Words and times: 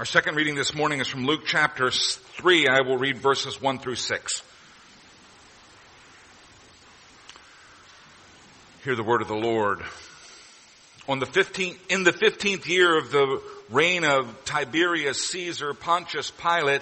Our 0.00 0.06
second 0.06 0.36
reading 0.36 0.54
this 0.54 0.74
morning 0.74 1.00
is 1.00 1.08
from 1.08 1.26
Luke 1.26 1.42
chapter 1.44 1.90
3. 1.90 2.68
I 2.68 2.80
will 2.80 2.96
read 2.96 3.18
verses 3.18 3.60
1 3.60 3.80
through 3.80 3.96
6. 3.96 4.42
Hear 8.82 8.96
the 8.96 9.02
word 9.02 9.20
of 9.20 9.28
the 9.28 9.34
Lord. 9.34 9.82
On 11.06 11.18
the 11.18 11.26
15th, 11.26 11.76
in 11.90 12.04
the 12.04 12.12
15th 12.12 12.66
year 12.66 12.96
of 12.96 13.12
the 13.12 13.42
reign 13.68 14.04
of 14.04 14.42
Tiberius 14.46 15.28
Caesar, 15.32 15.74
Pontius 15.74 16.30
Pilate 16.30 16.80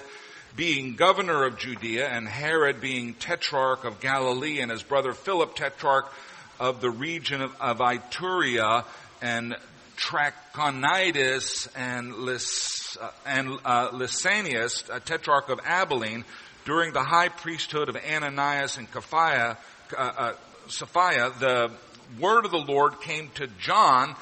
being 0.55 0.95
governor 0.95 1.43
of 1.43 1.57
Judea 1.57 2.07
and 2.07 2.25
Herod 2.25 2.79
being 2.79 3.15
tetrarch 3.15 3.83
of 3.83 3.99
Galilee 3.99 4.61
and 4.61 4.71
his 4.71 4.81
brother 4.81 5.11
Philip 5.11 5.57
tetrarch 5.57 6.09
of 6.57 6.79
the 6.79 6.89
region 6.89 7.41
of, 7.41 7.53
of 7.59 7.79
Iturea 7.79 8.85
and 9.21 9.57
Trachonitis 9.99 11.67
and, 11.75 12.13
Lys, 12.15 12.97
uh, 12.99 13.11
and 13.25 13.59
uh, 13.65 13.89
Lysanias, 13.91 14.89
a 14.89 14.99
tetrarch 14.99 15.49
of 15.49 15.59
Abilene, 15.65 16.23
during 16.65 16.93
the 16.93 17.03
high 17.03 17.29
priesthood 17.29 17.89
of 17.89 17.97
Ananias 17.97 18.77
and 18.77 18.89
Caiaphas, 18.91 19.57
uh, 19.97 20.01
uh, 20.01 20.33
Sophia, 20.67 21.31
the 21.39 21.71
word 22.19 22.45
of 22.45 22.51
the 22.51 22.57
Lord 22.57 23.01
came 23.01 23.29
to 23.35 23.47
John, 23.59 24.15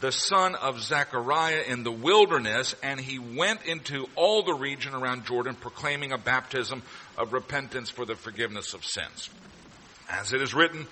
the 0.00 0.12
son 0.12 0.54
of 0.56 0.80
Zechariah 0.80 1.62
in 1.68 1.84
the 1.84 1.92
wilderness, 1.92 2.74
and 2.82 3.00
he 3.00 3.18
went 3.18 3.64
into 3.64 4.08
all 4.16 4.42
the 4.42 4.54
region 4.54 4.94
around 4.94 5.26
Jordan 5.26 5.54
proclaiming 5.54 6.12
a 6.12 6.18
baptism 6.18 6.82
of 7.16 7.32
repentance 7.32 7.88
for 7.88 8.04
the 8.04 8.16
forgiveness 8.16 8.74
of 8.74 8.84
sins. 8.84 9.30
As 10.10 10.32
it 10.32 10.42
is 10.42 10.54
written 10.54 10.86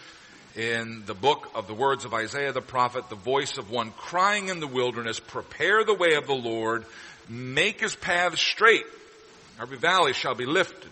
in 0.56 1.04
the 1.06 1.14
book 1.14 1.50
of 1.54 1.66
the 1.66 1.74
words 1.74 2.04
of 2.04 2.14
Isaiah 2.14 2.52
the 2.52 2.60
prophet, 2.60 3.08
the 3.08 3.16
voice 3.16 3.58
of 3.58 3.70
one 3.70 3.92
crying 3.92 4.48
in 4.48 4.60
the 4.60 4.66
wilderness, 4.66 5.20
prepare 5.20 5.84
the 5.84 5.94
way 5.94 6.14
of 6.14 6.26
the 6.26 6.34
Lord, 6.34 6.84
make 7.28 7.80
his 7.80 7.94
path 7.94 8.36
straight. 8.38 8.84
Every 9.60 9.76
valley 9.76 10.12
shall 10.12 10.34
be 10.34 10.46
lifted 10.46 10.90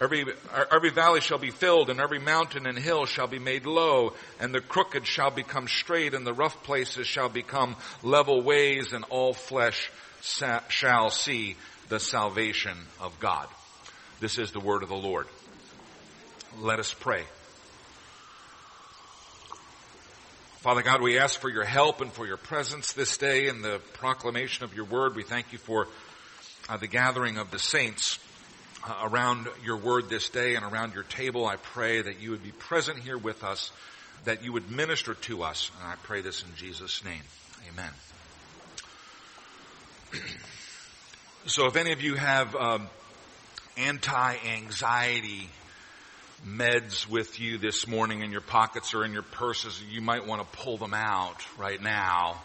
Every, 0.00 0.24
every 0.72 0.90
valley 0.90 1.20
shall 1.20 1.38
be 1.38 1.50
filled 1.50 1.90
and 1.90 2.00
every 2.00 2.18
mountain 2.18 2.66
and 2.66 2.78
hill 2.78 3.04
shall 3.04 3.26
be 3.26 3.38
made 3.38 3.66
low 3.66 4.14
and 4.40 4.54
the 4.54 4.62
crooked 4.62 5.06
shall 5.06 5.30
become 5.30 5.68
straight 5.68 6.14
and 6.14 6.26
the 6.26 6.32
rough 6.32 6.62
places 6.62 7.06
shall 7.06 7.28
become 7.28 7.76
level 8.02 8.40
ways 8.40 8.94
and 8.94 9.04
all 9.10 9.34
flesh 9.34 9.90
sa- 10.22 10.62
shall 10.68 11.10
see 11.10 11.54
the 11.90 12.00
salvation 12.00 12.78
of 12.98 13.20
God. 13.20 13.46
This 14.20 14.38
is 14.38 14.52
the 14.52 14.60
word 14.60 14.82
of 14.82 14.88
the 14.88 14.94
Lord. 14.94 15.26
Let 16.58 16.78
us 16.78 16.94
pray. 16.94 17.24
Father 20.60 20.82
God, 20.82 21.00
we 21.00 21.18
ask 21.18 21.40
for 21.40 21.48
your 21.48 21.64
help 21.64 22.02
and 22.02 22.12
for 22.12 22.26
your 22.26 22.36
presence 22.36 22.92
this 22.92 23.16
day 23.16 23.48
in 23.48 23.62
the 23.62 23.80
proclamation 23.94 24.62
of 24.62 24.74
your 24.74 24.84
word. 24.84 25.16
We 25.16 25.22
thank 25.22 25.52
you 25.52 25.58
for 25.58 25.88
uh, 26.68 26.76
the 26.76 26.86
gathering 26.86 27.38
of 27.38 27.50
the 27.50 27.58
saints 27.58 28.18
uh, 28.86 29.08
around 29.08 29.48
your 29.64 29.78
word 29.78 30.10
this 30.10 30.28
day 30.28 30.56
and 30.56 30.64
around 30.66 30.92
your 30.92 31.04
table. 31.04 31.46
I 31.46 31.56
pray 31.56 32.02
that 32.02 32.20
you 32.20 32.32
would 32.32 32.42
be 32.42 32.52
present 32.52 32.98
here 32.98 33.16
with 33.16 33.42
us, 33.42 33.72
that 34.26 34.44
you 34.44 34.52
would 34.52 34.70
minister 34.70 35.14
to 35.14 35.44
us. 35.44 35.70
And 35.78 35.88
I 35.88 35.94
pray 36.02 36.20
this 36.20 36.42
in 36.42 36.54
Jesus' 36.56 37.02
name. 37.06 37.22
Amen. 37.72 37.92
so 41.46 41.68
if 41.68 41.76
any 41.76 41.92
of 41.92 42.02
you 42.02 42.16
have 42.16 42.54
um, 42.54 42.86
anti-anxiety 43.78 45.48
meds 46.46 47.08
with 47.08 47.38
you 47.38 47.58
this 47.58 47.86
morning 47.86 48.22
in 48.22 48.32
your 48.32 48.40
pockets 48.40 48.94
or 48.94 49.04
in 49.04 49.12
your 49.12 49.22
purses, 49.22 49.82
you 49.90 50.00
might 50.00 50.26
want 50.26 50.40
to 50.40 50.58
pull 50.58 50.76
them 50.76 50.94
out 50.94 51.36
right 51.58 51.80
now 51.80 52.40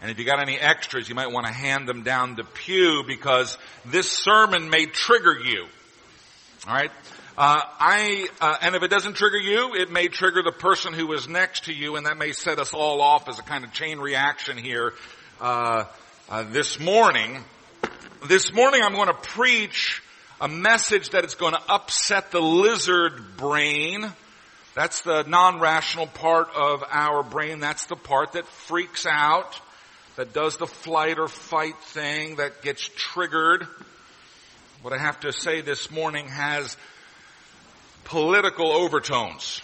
and 0.00 0.10
if 0.10 0.18
you 0.18 0.24
got 0.24 0.40
any 0.40 0.58
extras, 0.58 1.08
you 1.08 1.14
might 1.14 1.30
want 1.30 1.46
to 1.46 1.52
hand 1.52 1.86
them 1.86 2.02
down 2.02 2.34
the 2.34 2.44
pew 2.44 3.04
because 3.06 3.58
this 3.84 4.10
sermon 4.10 4.70
may 4.70 4.86
trigger 4.86 5.38
you. 5.38 5.66
All 6.66 6.74
right. 6.74 6.90
Uh, 7.36 7.60
I 7.78 8.28
uh, 8.40 8.56
and 8.62 8.74
if 8.74 8.82
it 8.82 8.88
doesn't 8.88 9.14
trigger 9.14 9.38
you, 9.38 9.74
it 9.74 9.90
may 9.90 10.08
trigger 10.08 10.42
the 10.42 10.52
person 10.52 10.94
who 10.94 11.12
is 11.12 11.28
next 11.28 11.64
to 11.64 11.72
you, 11.72 11.96
and 11.96 12.06
that 12.06 12.18
may 12.18 12.32
set 12.32 12.58
us 12.58 12.74
all 12.74 13.00
off 13.00 13.28
as 13.28 13.38
a 13.38 13.42
kind 13.42 13.64
of 13.64 13.72
chain 13.72 13.98
reaction 13.98 14.56
here. 14.58 14.94
Uh, 15.40 15.84
uh 16.28 16.44
this 16.44 16.78
morning, 16.80 17.42
this 18.26 18.52
morning 18.52 18.80
I'm 18.82 18.94
going 18.94 19.08
to 19.08 19.14
preach 19.14 20.02
a 20.40 20.48
message 20.48 21.10
that 21.10 21.24
is 21.24 21.34
going 21.34 21.54
to 21.54 21.62
upset 21.68 22.30
the 22.30 22.40
lizard 22.40 23.36
brain. 23.36 24.10
That's 24.74 25.02
the 25.02 25.24
non-rational 25.24 26.06
part 26.06 26.48
of 26.54 26.82
our 26.88 27.22
brain. 27.22 27.60
That's 27.60 27.86
the 27.86 27.96
part 27.96 28.32
that 28.32 28.46
freaks 28.46 29.04
out 29.06 29.60
that 30.16 30.32
does 30.34 30.58
the 30.58 30.66
flight 30.66 31.18
or 31.18 31.28
fight 31.28 31.78
thing, 31.80 32.36
that 32.36 32.60
gets 32.60 32.88
triggered. 32.94 33.66
What 34.82 34.92
I 34.92 34.98
have 34.98 35.20
to 35.20 35.32
say 35.32 35.62
this 35.62 35.90
morning 35.90 36.28
has 36.28 36.76
political 38.04 38.70
overtones. 38.70 39.62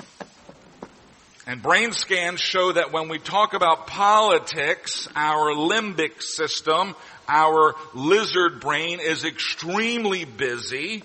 And 1.47 1.63
brain 1.63 1.93
scans 1.93 2.41
show 2.41 2.73
that 2.73 2.93
when 2.93 3.09
we 3.09 3.19
talk 3.19 3.55
about 3.55 3.87
politics, 3.87 5.09
our 5.15 5.55
limbic 5.55 6.21
system, 6.21 6.97
our 7.29 7.75
lizard 7.95 8.61
brain 8.61 8.99
is 9.01 9.25
extremely 9.25 10.25
busy 10.25 11.03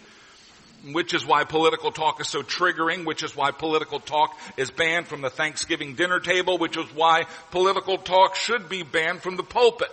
which 0.84 1.14
is 1.14 1.26
why 1.26 1.44
political 1.44 1.92
talk 1.92 2.20
is 2.22 2.28
so 2.28 2.42
triggering, 2.42 3.06
which 3.06 3.24
is 3.24 3.36
why 3.36 3.52
political 3.52 4.00
talk 4.00 4.38
is 4.58 4.72
banned 4.72 5.08
from 5.08 5.22
the 5.22 5.30
Thanksgiving 5.30 5.96
dinner 5.96 6.20
table, 6.20 6.58
which 6.58 6.78
is 6.78 6.88
why 6.94 7.26
political 7.52 7.98
talk 7.98 8.36
should 8.36 8.68
be 8.70 8.84
banned 8.84 9.22
from 9.22 9.38
the 9.38 9.44
pulpit. 9.44 9.92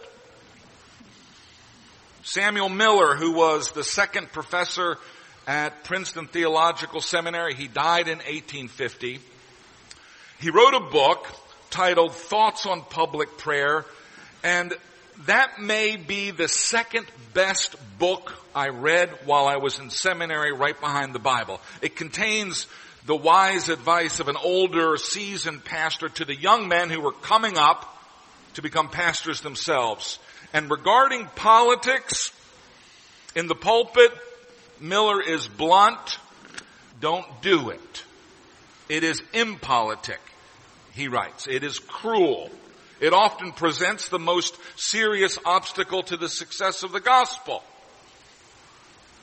Samuel 2.22 2.69
Miller, 2.69 3.14
who 3.16 3.32
was 3.32 3.70
the 3.72 3.84
second 3.84 4.32
professor 4.32 4.98
at 5.47 5.84
Princeton 5.84 6.26
Theological 6.26 7.00
Seminary, 7.00 7.54
he 7.54 7.69
died 7.69 8.08
in 8.08 8.19
1850. 8.19 9.20
He 10.41 10.50
wrote 10.50 10.75
a 10.75 10.81
book 10.81 11.26
titled 11.71 12.15
Thoughts 12.15 12.65
on 12.65 12.82
Public 12.82 13.38
Prayer, 13.38 13.84
and 14.44 14.72
that 15.26 15.60
may 15.60 15.97
be 15.97 16.31
the 16.31 16.47
second 16.47 17.06
best 17.34 17.75
book 17.99 18.32
I 18.54 18.69
read 18.69 19.10
while 19.25 19.49
I 19.49 19.56
was 19.56 19.81
in 19.81 19.91
seminary 19.91 20.53
right 20.53 20.81
behind 20.81 21.12
the 21.12 21.19
Bible. 21.19 21.60
It 21.82 21.97
contains 21.97 22.69
the 23.04 23.16
wise 23.16 23.69
advice 23.69 24.21
of 24.21 24.28
an 24.28 24.37
older, 24.37 24.97
seasoned 24.97 25.65
pastor 25.65 26.09
to 26.09 26.25
the 26.25 26.37
young 26.37 26.69
men 26.69 26.88
who 26.88 27.00
were 27.00 27.10
coming 27.10 27.59
up 27.59 27.99
to 28.55 28.62
become 28.62 28.91
pastors 28.91 29.41
themselves. 29.41 30.20
And 30.53 30.70
regarding 30.70 31.26
politics, 31.34 32.31
in 33.34 33.49
the 33.49 33.56
pulpit, 33.56 34.12
Miller 34.78 35.20
is 35.20 35.49
blunt. 35.49 36.19
Don't 37.00 37.26
do 37.43 37.70
it. 37.70 38.05
It 38.88 39.05
is 39.05 39.22
impolitic, 39.34 40.20
he 40.98 41.09
writes. 41.09 41.47
It 41.47 41.64
is 41.64 41.78
cruel. 41.78 42.50
It 43.00 43.12
often 43.12 43.53
presents 43.53 44.09
the 44.09 44.19
most 44.19 44.56
serious 44.76 45.38
obstacle 45.44 46.03
to 46.04 46.16
the 46.16 46.28
success 46.28 46.82
of 46.82 46.92
the 46.92 47.00
gospel. 47.00 47.62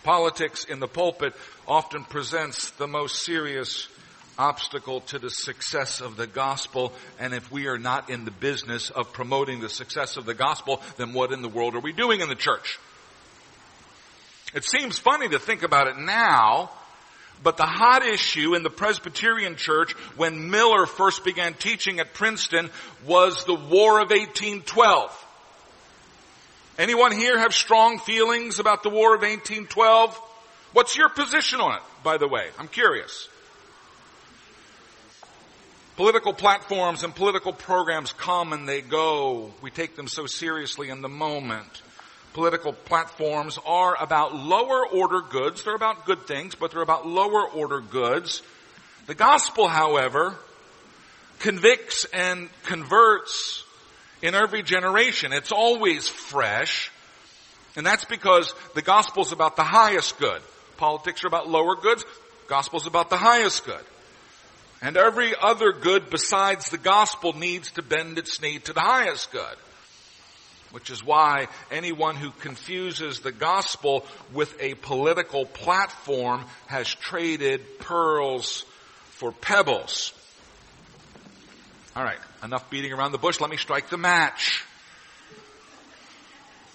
Politics 0.03 0.63
in 0.63 0.79
the 0.79 0.87
pulpit 0.87 1.33
often 1.67 2.03
presents 2.05 2.71
the 2.71 2.87
most 2.87 3.25
serious 3.25 3.89
obstacle 4.37 5.01
to 5.01 5.19
the 5.19 5.29
success 5.29 6.01
of 6.01 6.15
the 6.15 6.27
gospel. 6.27 6.93
And 7.19 7.33
if 7.33 7.51
we 7.51 7.67
are 7.67 7.77
not 7.77 8.09
in 8.09 8.25
the 8.25 8.31
business 8.31 8.89
of 8.89 9.11
promoting 9.13 9.59
the 9.59 9.69
success 9.69 10.17
of 10.17 10.25
the 10.25 10.33
gospel, 10.33 10.81
then 10.97 11.13
what 11.13 11.31
in 11.31 11.41
the 11.41 11.49
world 11.49 11.75
are 11.75 11.79
we 11.79 11.91
doing 11.91 12.21
in 12.21 12.29
the 12.29 12.35
church? 12.35 12.79
It 14.53 14.63
seems 14.63 14.97
funny 14.97 15.27
to 15.29 15.39
think 15.39 15.63
about 15.63 15.87
it 15.87 15.97
now, 15.97 16.71
but 17.43 17.57
the 17.57 17.65
hot 17.65 18.05
issue 18.05 18.55
in 18.55 18.63
the 18.63 18.69
Presbyterian 18.69 19.55
church 19.55 19.93
when 20.15 20.49
Miller 20.49 20.85
first 20.85 21.23
began 21.23 21.53
teaching 21.53 21.99
at 21.99 22.13
Princeton 22.13 22.69
was 23.05 23.45
the 23.45 23.53
War 23.53 24.01
of 24.01 24.09
1812. 24.09 25.25
Anyone 26.77 27.11
here 27.11 27.37
have 27.37 27.53
strong 27.53 27.99
feelings 27.99 28.59
about 28.59 28.83
the 28.83 28.89
War 28.89 29.15
of 29.15 29.21
1812? 29.21 30.15
What's 30.73 30.97
your 30.97 31.09
position 31.09 31.61
on 31.61 31.75
it, 31.75 31.81
by 32.03 32.17
the 32.17 32.27
way? 32.27 32.49
I'm 32.59 32.67
curious. 32.67 33.29
Political 35.95 36.33
platforms 36.33 37.03
and 37.03 37.15
political 37.15 37.53
programs 37.53 38.11
come 38.11 38.51
and 38.51 38.67
they 38.67 38.81
go. 38.81 39.53
We 39.61 39.71
take 39.71 39.95
them 39.95 40.09
so 40.09 40.25
seriously 40.25 40.89
in 40.89 41.01
the 41.01 41.07
moment 41.07 41.81
political 42.35 42.73
platforms 42.73 43.57
are 43.65 43.95
about 43.97 44.35
lower 44.35 44.85
order 44.85 45.21
goods. 45.21 45.63
They're 45.63 45.73
about 45.73 46.05
good 46.05 46.27
things, 46.27 46.53
but 46.53 46.69
they're 46.69 46.81
about 46.81 47.07
lower 47.07 47.47
order 47.47 47.79
goods. 47.79 48.41
The 49.07 49.15
gospel, 49.15 49.69
however, 49.69 50.35
convicts 51.39 52.05
and 52.13 52.49
converts 52.63 53.63
in 54.21 54.35
every 54.35 54.63
generation. 54.63 55.31
It's 55.31 55.53
always 55.53 56.09
fresh. 56.09 56.91
And 57.77 57.85
that's 57.85 58.03
because 58.03 58.53
the 58.73 58.81
gospel's 58.81 59.31
about 59.31 59.55
the 59.55 59.63
highest 59.63 60.19
good. 60.19 60.41
Politics 60.75 61.23
are 61.23 61.27
about 61.27 61.47
lower 61.47 61.77
goods. 61.77 62.03
Gospel's 62.47 62.85
about 62.85 63.09
the 63.09 63.17
highest 63.17 63.65
good. 63.65 63.85
And 64.81 64.97
every 64.97 65.33
other 65.41 65.71
good 65.71 66.09
besides 66.09 66.69
the 66.69 66.77
gospel 66.77 67.31
needs 67.31 67.71
to 67.71 67.81
bend 67.81 68.17
its 68.17 68.41
knee 68.41 68.59
to 68.59 68.73
the 68.73 68.81
highest 68.81 69.31
good. 69.31 69.55
Which 70.75 70.89
is 70.89 71.01
why 71.01 71.47
anyone 71.71 72.17
who 72.17 72.31
confuses 72.31 73.21
the 73.21 73.31
gospel 73.31 74.05
with 74.33 74.53
a 74.59 74.73
political 74.73 75.45
platform 75.45 76.43
has 76.67 76.93
traded 76.93 77.79
pearls 77.79 78.65
for 79.11 79.31
pebbles. 79.31 80.11
All 81.95 82.03
right, 82.03 82.19
enough 82.43 82.69
beating 82.69 82.91
around 82.91 83.13
the 83.13 83.17
bush. 83.17 83.39
Let 83.39 83.49
me 83.49 83.55
strike 83.55 83.89
the 83.89 83.97
match. 83.97 84.65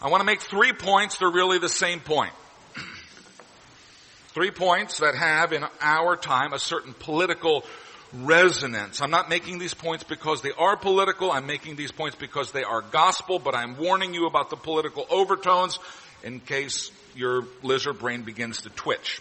I 0.00 0.08
want 0.08 0.22
to 0.22 0.24
make 0.24 0.40
three 0.40 0.72
points. 0.72 1.18
They're 1.18 1.30
really 1.30 1.58
the 1.58 1.68
same 1.68 2.00
point. 2.00 2.32
three 4.28 4.50
points 4.50 5.00
that 5.00 5.14
have 5.14 5.52
in 5.52 5.62
our 5.82 6.16
time 6.16 6.54
a 6.54 6.58
certain 6.58 6.94
political 6.94 7.66
resonance. 8.12 9.00
I'm 9.00 9.10
not 9.10 9.28
making 9.28 9.58
these 9.58 9.74
points 9.74 10.04
because 10.04 10.42
they 10.42 10.52
are 10.52 10.76
political. 10.76 11.30
I'm 11.30 11.46
making 11.46 11.76
these 11.76 11.92
points 11.92 12.16
because 12.16 12.52
they 12.52 12.64
are 12.64 12.82
gospel, 12.82 13.38
but 13.38 13.54
I'm 13.54 13.76
warning 13.76 14.14
you 14.14 14.26
about 14.26 14.50
the 14.50 14.56
political 14.56 15.06
overtones 15.10 15.78
in 16.22 16.40
case 16.40 16.90
your 17.14 17.44
lizard 17.62 17.98
brain 17.98 18.22
begins 18.22 18.62
to 18.62 18.70
twitch. 18.70 19.20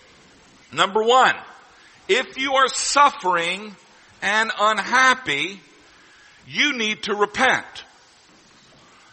Number 0.71 1.03
one, 1.03 1.36
if 2.07 2.38
you 2.38 2.56
are 2.56 2.68
suffering 2.68 3.75
and 4.21 4.51
unhappy, 4.59 5.59
you 6.47 6.77
need 6.77 7.03
to 7.03 7.15
repent. 7.15 7.65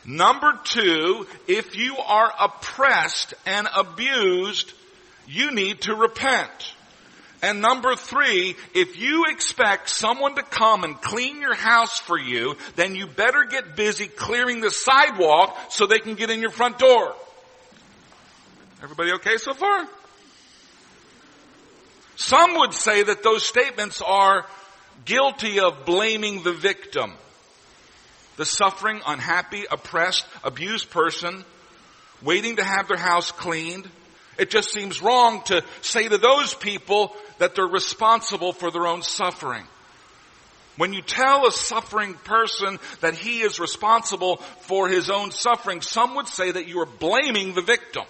Number 0.05 0.59
two, 0.65 1.27
if 1.49 1.77
you 1.77 1.97
are 1.97 2.33
oppressed 2.41 3.35
and 3.45 3.69
abused, 3.75 4.73
you 5.27 5.51
need 5.51 5.83
to 5.83 5.95
repent. 5.95 6.76
And 7.47 7.61
number 7.61 7.95
three, 7.95 8.57
if 8.75 8.99
you 8.99 9.27
expect 9.29 9.89
someone 9.89 10.35
to 10.35 10.43
come 10.43 10.83
and 10.83 11.01
clean 11.01 11.41
your 11.41 11.55
house 11.55 11.97
for 12.01 12.19
you, 12.19 12.57
then 12.75 12.97
you 12.97 13.07
better 13.07 13.45
get 13.49 13.77
busy 13.77 14.09
clearing 14.09 14.61
the 14.61 14.73
sidewalk 14.73 15.57
so 15.71 15.87
they 15.87 16.01
can 16.01 16.17
get 16.17 16.29
in 16.29 16.41
your 16.41 16.51
front 16.51 16.77
door. 16.77 17.15
Everybody 18.83 19.13
okay 19.13 19.37
so 19.37 19.55
far? 19.55 19.87
Some 22.17 22.59
would 22.59 22.75
say 22.75 23.05
that 23.05 23.23
those 23.23 23.47
statements 23.47 24.03
are 24.05 24.45
guilty 25.05 25.61
of 25.61 25.85
blaming 25.87 26.43
the 26.43 26.53
victim. 26.53 27.13
The 28.39 28.45
suffering, 28.45 29.03
unhappy, 29.07 29.67
oppressed, 29.71 30.27
abused 30.43 30.91
person 30.91 31.45
waiting 32.23 32.57
to 32.57 32.65
have 32.65 32.89
their 32.89 32.99
house 32.99 33.31
cleaned. 33.31 33.89
It 34.39 34.51
just 34.51 34.73
seems 34.73 35.01
wrong 35.01 35.43
to 35.45 35.63
say 35.81 36.09
to 36.09 36.19
those 36.19 36.55
people 36.55 37.15
that 37.39 37.55
they're 37.55 37.67
responsible 37.67 38.53
for 38.53 38.71
their 38.71 38.87
own 38.87 39.03
suffering. 39.03 39.65
When 40.77 40.93
you 40.93 41.01
tell 41.01 41.47
a 41.47 41.53
suffering 41.53 42.15
person 42.15 42.79
that 43.01 43.15
he 43.15 43.41
is 43.41 43.59
responsible 43.59 44.37
for 44.61 44.89
his 44.89 45.09
own 45.09 45.31
suffering, 45.31 45.81
some 45.81 46.15
would 46.17 46.29
say 46.29 46.51
that 46.51 46.69
you 46.69 46.81
are 46.81 46.87
blaming 46.87 47.55
the 47.55 47.63
victim. 47.63 48.05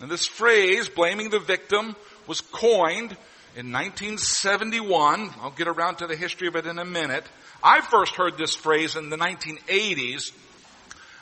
And 0.00 0.10
this 0.10 0.26
phrase, 0.26 0.88
blaming 0.88 1.30
the 1.30 1.40
victim, 1.40 1.96
was 2.26 2.40
coined 2.40 3.16
in 3.56 3.72
1971. 3.72 5.30
I'll 5.40 5.50
get 5.50 5.66
around 5.66 5.96
to 5.96 6.06
the 6.06 6.16
history 6.16 6.46
of 6.46 6.54
it 6.54 6.66
in 6.66 6.78
a 6.78 6.84
minute. 6.84 7.24
I 7.62 7.80
first 7.80 8.14
heard 8.14 8.38
this 8.38 8.54
phrase 8.54 8.94
in 8.94 9.10
the 9.10 9.18
1980s. 9.18 10.32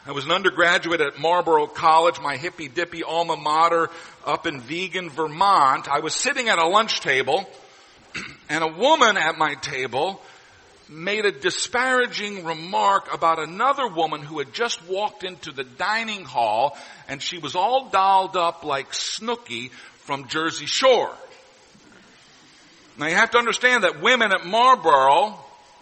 I 0.09 0.13
was 0.13 0.25
an 0.25 0.33
undergraduate 0.33 1.03
at 1.03 1.19
Marlboro 1.19 1.67
College, 1.67 2.19
my 2.19 2.39
hippy 2.39 2.67
dippy 2.67 3.03
alma 3.03 3.37
mater 3.37 3.91
up 4.25 4.47
in 4.47 4.59
Vegan, 4.59 5.11
Vermont. 5.11 5.87
I 5.87 6.01
was 6.01 6.15
sitting 6.15 6.49
at 6.49 6.59
a 6.59 6.67
lunch 6.67 7.03
table 7.03 7.47
and 8.49 8.65
a 8.65 8.69
woman 8.69 9.19
at 9.19 9.37
my 9.37 9.53
table 9.57 10.23
made 10.89 11.27
a 11.27 11.31
disparaging 11.31 12.47
remark 12.47 13.13
about 13.13 13.39
another 13.39 13.87
woman 13.87 14.23
who 14.23 14.39
had 14.39 14.55
just 14.55 14.83
walked 14.89 15.25
into 15.25 15.53
the 15.53 15.65
dining 15.65 16.25
hall 16.25 16.79
and 17.07 17.23
she 17.23 17.37
was 17.37 17.55
all 17.55 17.91
dolled 17.91 18.35
up 18.35 18.65
like 18.65 18.93
Snooki 18.93 19.71
from 20.05 20.27
Jersey 20.29 20.65
Shore. 20.65 21.15
Now 22.97 23.09
you 23.09 23.15
have 23.15 23.33
to 23.33 23.39
understand 23.39 23.85
that 23.85 24.01
women 24.01 24.33
at 24.33 24.47
Marlboro, 24.47 25.39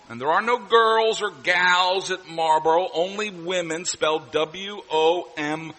and 0.09 0.21
there 0.21 0.31
are 0.31 0.43
no 0.43 0.59
girls 0.59 1.21
or 1.21 1.33
gals 1.43 2.13
at 2.13 2.29
Marlboro, 2.29 2.89
only 2.95 3.31
women 3.31 3.85
spelled 3.85 4.31
W-O-M-Y-N. 4.31 5.79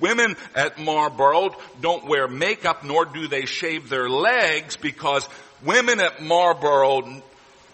Women 0.00 0.36
at 0.56 0.78
Marlboro 0.78 1.54
don't 1.80 2.06
wear 2.06 2.26
makeup 2.26 2.82
nor 2.84 3.04
do 3.04 3.28
they 3.28 3.46
shave 3.46 3.88
their 3.88 4.08
legs 4.08 4.76
because 4.76 5.28
women 5.64 6.00
at 6.00 6.20
Marlboro 6.20 7.22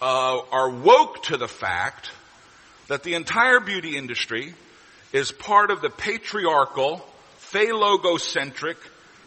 uh, 0.03 0.41
are 0.53 0.71
woke 0.71 1.23
to 1.25 1.39
the 1.39 1.49
fact 1.49 2.11
that 2.89 3.03
the 3.03 3.15
entire 3.15 3.61
beauty 3.61 3.97
industry 3.97 4.53
is 5.13 5.33
part 5.33 5.71
of 5.71 5.81
the 5.81 5.91
patriarchal, 5.91 7.05
phallogocentric, 7.41 8.77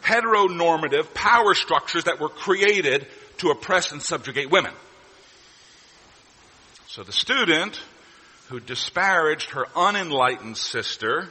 heteronormative 0.04 1.14
power 1.14 1.56
structures 1.56 2.04
that 2.04 2.20
were 2.20 2.30
created 2.30 3.08
to 3.38 3.50
oppress 3.50 3.92
and 3.92 4.02
subjugate 4.02 4.52
women. 4.52 4.74
So 6.94 7.02
the 7.02 7.12
student 7.12 7.82
who 8.50 8.60
disparaged 8.60 9.50
her 9.50 9.66
unenlightened 9.76 10.56
sister, 10.56 11.28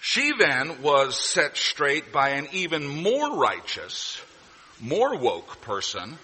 she 0.00 0.30
then 0.38 0.82
was 0.82 1.18
set 1.18 1.56
straight 1.56 2.12
by 2.12 2.28
an 2.28 2.46
even 2.52 2.86
more 2.86 3.36
righteous, 3.36 4.22
more 4.80 5.18
woke 5.18 5.62
person, 5.62 6.16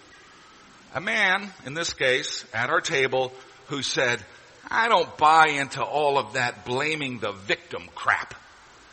a 0.94 1.00
man, 1.00 1.50
in 1.66 1.74
this 1.74 1.92
case, 1.94 2.44
at 2.54 2.70
our 2.70 2.80
table, 2.80 3.32
who 3.66 3.82
said, 3.82 4.24
I 4.70 4.86
don't 4.86 5.18
buy 5.18 5.48
into 5.48 5.82
all 5.82 6.18
of 6.18 6.34
that 6.34 6.64
blaming 6.64 7.18
the 7.18 7.32
victim 7.32 7.88
crap. 7.96 8.36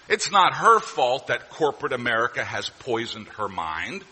It's 0.08 0.32
not 0.32 0.56
her 0.56 0.80
fault 0.80 1.28
that 1.28 1.52
corporate 1.52 1.94
America 1.94 2.44
has 2.44 2.68
poisoned 2.80 3.28
her 3.28 3.48
mind. 3.48 4.04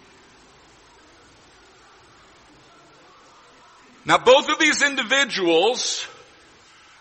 Now 4.07 4.17
both 4.17 4.47
of 4.47 4.57
these 4.57 4.81
individuals 4.81 6.07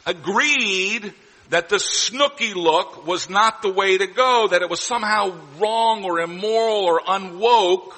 agreed 0.04 1.14
that 1.50 1.68
the 1.68 1.76
Snooki 1.76 2.52
look 2.52 3.06
was 3.06 3.30
not 3.30 3.62
the 3.62 3.72
way 3.72 3.96
to 3.96 4.08
go, 4.08 4.48
that 4.48 4.60
it 4.60 4.68
was 4.68 4.80
somehow 4.80 5.32
wrong 5.60 6.02
or 6.02 6.18
immoral 6.18 6.84
or 6.84 7.00
unwoke, 7.00 7.94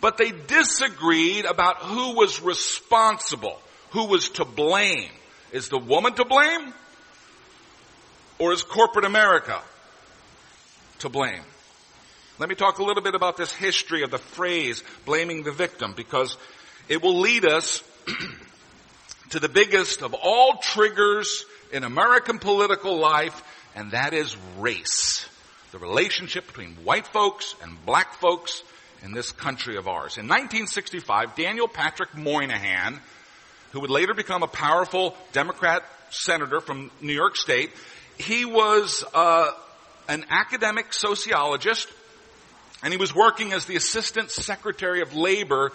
but 0.00 0.18
they 0.18 0.32
disagreed 0.32 1.44
about 1.44 1.76
who 1.76 2.16
was 2.16 2.42
responsible, 2.42 3.60
who 3.90 4.06
was 4.06 4.30
to 4.30 4.44
blame. 4.44 5.10
Is 5.52 5.68
the 5.68 5.78
woman 5.78 6.12
to 6.14 6.24
blame? 6.24 6.74
Or 8.40 8.52
is 8.52 8.64
corporate 8.64 9.04
America 9.04 9.62
to 10.98 11.08
blame. 11.08 11.42
Let 12.40 12.48
me 12.48 12.56
talk 12.56 12.78
a 12.78 12.84
little 12.84 13.02
bit 13.02 13.14
about 13.14 13.36
this 13.36 13.52
history 13.52 14.02
of 14.02 14.10
the 14.10 14.18
phrase 14.18 14.82
blaming 15.04 15.44
the 15.44 15.52
victim 15.52 15.94
because 15.96 16.36
it 16.88 17.00
will 17.00 17.20
lead 17.20 17.44
us 17.44 17.82
to 19.30 19.40
the 19.40 19.48
biggest 19.48 20.02
of 20.02 20.14
all 20.14 20.56
triggers 20.56 21.44
in 21.72 21.84
American 21.84 22.38
political 22.38 22.98
life 22.98 23.42
and 23.78 23.92
that 23.92 24.12
is 24.12 24.36
race. 24.58 25.28
The 25.70 25.78
relationship 25.78 26.48
between 26.48 26.74
white 26.82 27.06
folks 27.06 27.54
and 27.62 27.76
black 27.86 28.14
folks 28.14 28.62
in 29.04 29.12
this 29.12 29.30
country 29.30 29.76
of 29.76 29.86
ours. 29.86 30.16
In 30.16 30.26
1965, 30.26 31.36
Daniel 31.36 31.68
Patrick 31.68 32.16
Moynihan, 32.16 32.98
who 33.70 33.80
would 33.80 33.90
later 33.90 34.14
become 34.14 34.42
a 34.42 34.48
powerful 34.48 35.16
Democrat 35.32 35.84
senator 36.10 36.60
from 36.60 36.90
New 37.00 37.12
York 37.12 37.36
State, 37.36 37.70
he 38.18 38.44
was 38.44 39.04
uh, 39.14 39.52
an 40.08 40.24
academic 40.28 40.92
sociologist, 40.92 41.86
and 42.82 42.92
he 42.92 42.96
was 42.96 43.14
working 43.14 43.52
as 43.52 43.66
the 43.66 43.76
Assistant 43.76 44.32
Secretary 44.32 45.02
of 45.02 45.14
Labor 45.14 45.70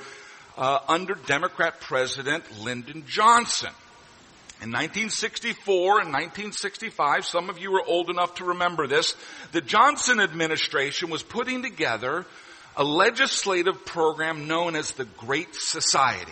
uh, 0.58 0.80
under 0.88 1.16
Democrat 1.16 1.80
President 1.80 2.44
Lyndon 2.60 3.04
Johnson. 3.08 3.72
In 4.62 4.70
1964 4.70 5.76
and 6.00 6.14
1965, 6.14 7.26
some 7.26 7.50
of 7.50 7.60
you 7.60 7.76
are 7.76 7.86
old 7.86 8.10
enough 8.10 8.36
to 8.36 8.46
remember 8.46 8.88
this, 8.88 9.14
the 9.52 9.60
Johnson 9.60 10.22
administration 10.22 11.10
was 11.10 11.22
putting 11.22 11.64
together 11.64 12.26
a 12.78 12.84
legislative 12.84 13.86
program 13.86 14.48
known 14.48 14.76
as 14.76 14.92
the 14.92 15.06
Great 15.06 15.54
Society, 15.54 16.32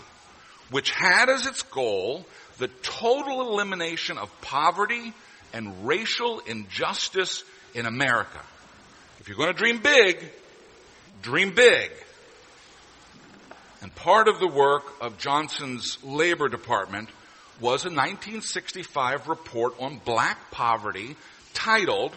which 0.70 0.92
had 0.92 1.30
as 1.30 1.46
its 1.46 1.63
goal 1.63 2.25
the 2.58 2.70
total 2.84 3.42
elimination 3.51 4.18
of 4.18 4.30
poverty 4.42 5.13
and 5.54 5.86
racial 5.86 6.40
injustice 6.40 7.44
in 7.74 7.86
America. 7.86 8.40
If 9.20 9.28
you're 9.28 9.38
going 9.38 9.54
to 9.54 9.58
dream 9.58 9.80
big, 9.80 10.32
dream 11.22 11.54
big. 11.54 11.92
And 13.81 13.93
part 13.95 14.27
of 14.27 14.39
the 14.39 14.47
work 14.47 14.83
of 15.01 15.17
Johnson's 15.17 15.97
Labor 16.03 16.50
Department 16.50 17.09
was 17.59 17.83
a 17.85 17.89
1965 17.89 19.27
report 19.27 19.73
on 19.79 20.00
black 20.03 20.51
poverty 20.51 21.15
titled 21.53 22.13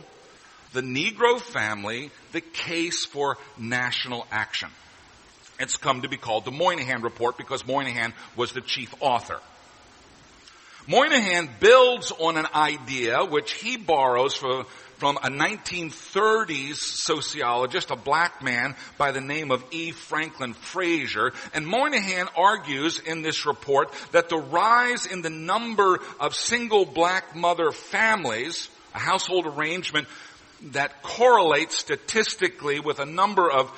The 0.74 0.82
Negro 0.82 1.40
Family, 1.40 2.10
the 2.32 2.42
Case 2.42 3.06
for 3.06 3.38
National 3.58 4.26
Action. 4.30 4.68
It's 5.58 5.76
come 5.76 6.02
to 6.02 6.08
be 6.08 6.16
called 6.16 6.44
the 6.44 6.50
Moynihan 6.50 7.02
Report 7.02 7.38
because 7.38 7.66
Moynihan 7.66 8.12
was 8.36 8.52
the 8.52 8.60
chief 8.60 8.94
author. 9.00 9.40
Moynihan 10.86 11.48
builds 11.60 12.10
on 12.10 12.36
an 12.36 12.46
idea 12.54 13.24
which 13.24 13.52
he 13.52 13.78
borrows 13.78 14.34
from, 14.34 14.66
from 15.04 15.18
a 15.18 15.28
1930s 15.28 16.76
sociologist, 16.76 17.90
a 17.90 17.94
black 17.94 18.42
man 18.42 18.74
by 18.96 19.12
the 19.12 19.20
name 19.20 19.50
of 19.50 19.62
E. 19.70 19.90
Franklin 19.90 20.54
Frazier. 20.54 21.34
And 21.52 21.66
Moynihan 21.66 22.26
argues 22.34 23.00
in 23.00 23.20
this 23.20 23.44
report 23.44 23.92
that 24.12 24.30
the 24.30 24.38
rise 24.38 25.04
in 25.04 25.20
the 25.20 25.28
number 25.28 26.00
of 26.18 26.34
single 26.34 26.86
black 26.86 27.36
mother 27.36 27.70
families, 27.70 28.70
a 28.94 28.98
household 28.98 29.44
arrangement 29.44 30.08
that 30.72 31.02
correlates 31.02 31.76
statistically 31.76 32.80
with 32.80 32.98
a 32.98 33.04
number 33.04 33.50
of 33.50 33.70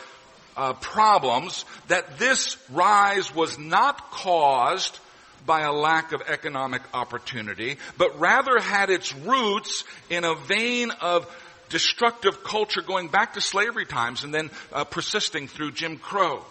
uh, 0.57 0.75
problems, 0.75 1.65
that 1.89 2.21
this 2.21 2.57
rise 2.71 3.35
was 3.35 3.59
not 3.59 4.13
caused 4.13 4.97
by 5.47 5.63
a 5.63 5.73
lack 5.73 6.13
of 6.13 6.23
economic 6.27 6.83
opportunity, 6.93 7.79
but 7.97 8.19
rather 8.19 8.59
had 8.59 8.91
its 8.91 9.15
roots 9.15 9.85
in 10.11 10.25
a 10.25 10.35
vein 10.35 10.91
of 11.01 11.27
destructive 11.69 12.45
culture 12.45 12.83
going 12.83 13.09
back 13.09 13.35
to 13.35 13.41
slavery 13.41 13.87
times 13.87 14.25
and 14.25 14.33
then 14.33 14.51
uh, 14.73 14.85
persisting 14.85 15.49
through 15.49 15.73
Jim 15.73 15.97
Crow. 15.97 16.45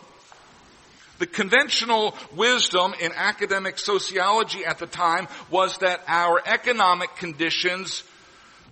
The 1.20 1.28
conventional 1.28 2.14
wisdom 2.36 2.94
in 3.00 3.12
academic 3.16 3.80
sociology 3.80 4.66
at 4.66 4.80
the 4.80 4.88
time 4.88 5.28
was 5.50 5.78
that 5.78 6.02
our 6.08 6.42
economic 6.46 7.16
conditions 7.16 8.04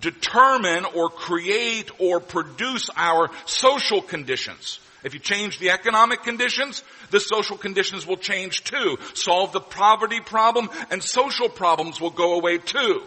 determine 0.01 0.83
or 0.83 1.09
create 1.09 1.89
or 1.99 2.19
produce 2.19 2.89
our 2.97 3.29
social 3.45 4.01
conditions. 4.01 4.79
If 5.03 5.13
you 5.13 5.19
change 5.19 5.59
the 5.59 5.71
economic 5.71 6.23
conditions, 6.23 6.83
the 7.11 7.19
social 7.19 7.57
conditions 7.57 8.07
will 8.07 8.17
change 8.17 8.63
too. 8.63 8.97
Solve 9.13 9.51
the 9.51 9.59
poverty 9.59 10.19
problem 10.21 10.69
and 10.91 11.03
social 11.03 11.49
problems 11.49 11.99
will 11.99 12.09
go 12.09 12.35
away 12.35 12.57
too. 12.57 13.03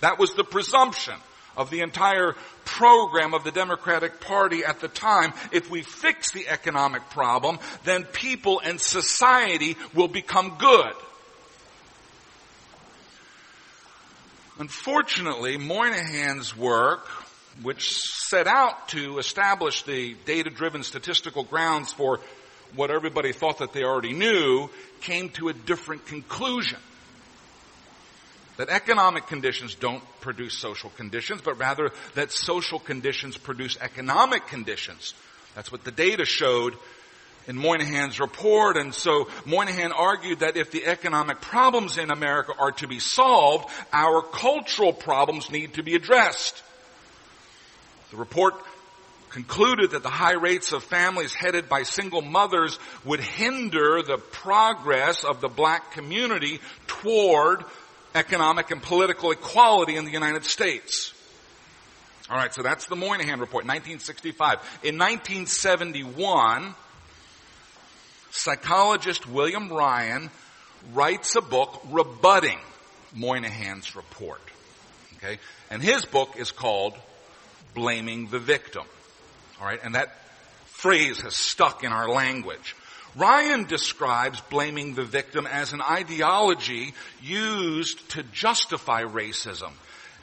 That 0.00 0.18
was 0.18 0.34
the 0.34 0.44
presumption 0.44 1.14
of 1.56 1.70
the 1.70 1.80
entire 1.80 2.34
program 2.64 3.34
of 3.34 3.44
the 3.44 3.50
Democratic 3.50 4.20
Party 4.20 4.64
at 4.64 4.80
the 4.80 4.88
time. 4.88 5.32
If 5.52 5.70
we 5.70 5.82
fix 5.82 6.32
the 6.32 6.48
economic 6.48 7.08
problem, 7.10 7.58
then 7.84 8.04
people 8.04 8.60
and 8.60 8.80
society 8.80 9.76
will 9.94 10.08
become 10.08 10.56
good. 10.58 10.92
Unfortunately, 14.58 15.56
Moynihan's 15.56 16.56
work 16.56 17.08
which 17.62 17.92
set 17.92 18.46
out 18.46 18.88
to 18.88 19.18
establish 19.18 19.82
the 19.82 20.14
data-driven 20.24 20.82
statistical 20.82 21.44
grounds 21.44 21.92
for 21.92 22.20
what 22.74 22.90
everybody 22.90 23.32
thought 23.32 23.58
that 23.58 23.72
they 23.72 23.84
already 23.84 24.12
knew, 24.12 24.68
came 25.00 25.28
to 25.30 25.48
a 25.48 25.52
different 25.52 26.06
conclusion. 26.06 26.78
That 28.56 28.68
economic 28.68 29.26
conditions 29.26 29.74
don't 29.74 30.02
produce 30.20 30.58
social 30.58 30.90
conditions, 30.90 31.40
but 31.42 31.58
rather 31.58 31.90
that 32.14 32.32
social 32.32 32.78
conditions 32.78 33.36
produce 33.36 33.76
economic 33.80 34.46
conditions. 34.46 35.14
That's 35.54 35.72
what 35.72 35.84
the 35.84 35.90
data 35.90 36.24
showed 36.24 36.76
in 37.48 37.56
Moynihan's 37.56 38.20
report. 38.20 38.76
And 38.76 38.94
so 38.94 39.28
Moynihan 39.44 39.92
argued 39.92 40.40
that 40.40 40.56
if 40.56 40.70
the 40.70 40.86
economic 40.86 41.40
problems 41.40 41.98
in 41.98 42.10
America 42.10 42.52
are 42.58 42.72
to 42.72 42.86
be 42.86 43.00
solved, 43.00 43.68
our 43.92 44.22
cultural 44.22 44.92
problems 44.92 45.50
need 45.50 45.74
to 45.74 45.82
be 45.82 45.94
addressed. 45.94 46.62
The 48.12 48.18
report 48.18 48.54
concluded 49.30 49.92
that 49.92 50.02
the 50.02 50.10
high 50.10 50.34
rates 50.34 50.72
of 50.72 50.84
families 50.84 51.32
headed 51.32 51.66
by 51.66 51.82
single 51.82 52.20
mothers 52.20 52.78
would 53.06 53.20
hinder 53.20 54.02
the 54.02 54.18
progress 54.18 55.24
of 55.24 55.40
the 55.40 55.48
black 55.48 55.92
community 55.92 56.60
toward 56.86 57.64
economic 58.14 58.70
and 58.70 58.82
political 58.82 59.30
equality 59.30 59.96
in 59.96 60.04
the 60.04 60.10
United 60.10 60.44
States. 60.44 61.14
All 62.28 62.36
right, 62.36 62.52
so 62.52 62.62
that's 62.62 62.84
the 62.84 62.96
Moynihan 62.96 63.40
report, 63.40 63.64
1965. 63.64 64.58
In 64.82 64.98
1971, 64.98 66.74
psychologist 68.30 69.26
William 69.26 69.72
Ryan 69.72 70.28
writes 70.92 71.34
a 71.34 71.40
book 71.40 71.80
rebutting 71.90 72.58
Moynihan's 73.14 73.96
report. 73.96 74.42
Okay? 75.16 75.38
And 75.70 75.82
his 75.82 76.04
book 76.04 76.36
is 76.36 76.50
called 76.50 76.94
blaming 77.74 78.28
the 78.28 78.38
victim. 78.38 78.84
All 79.60 79.66
right, 79.66 79.80
and 79.82 79.94
that 79.94 80.16
phrase 80.66 81.20
has 81.20 81.36
stuck 81.36 81.84
in 81.84 81.92
our 81.92 82.08
language. 82.08 82.74
Ryan 83.14 83.64
describes 83.64 84.40
blaming 84.50 84.94
the 84.94 85.04
victim 85.04 85.46
as 85.46 85.72
an 85.72 85.82
ideology 85.82 86.94
used 87.22 88.10
to 88.10 88.22
justify 88.22 89.02
racism 89.02 89.72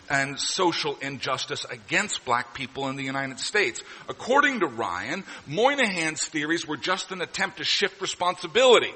and 0.10 0.40
social 0.40 0.98
injustice 1.02 1.66
against 1.66 2.26
black 2.26 2.56
people 2.56 2.90
in 2.90 2.96
the 2.96 3.04
United 3.04 3.40
States. 3.40 3.84
According 4.08 4.62
to 4.62 4.68
Ryan, 4.68 5.24
Moynihan's 5.46 6.26
theories 6.26 6.68
were 6.68 6.78
just 6.78 7.12
an 7.12 7.22
attempt 7.22 7.58
to 7.58 7.64
shift 7.64 8.02
responsibility 8.02 8.94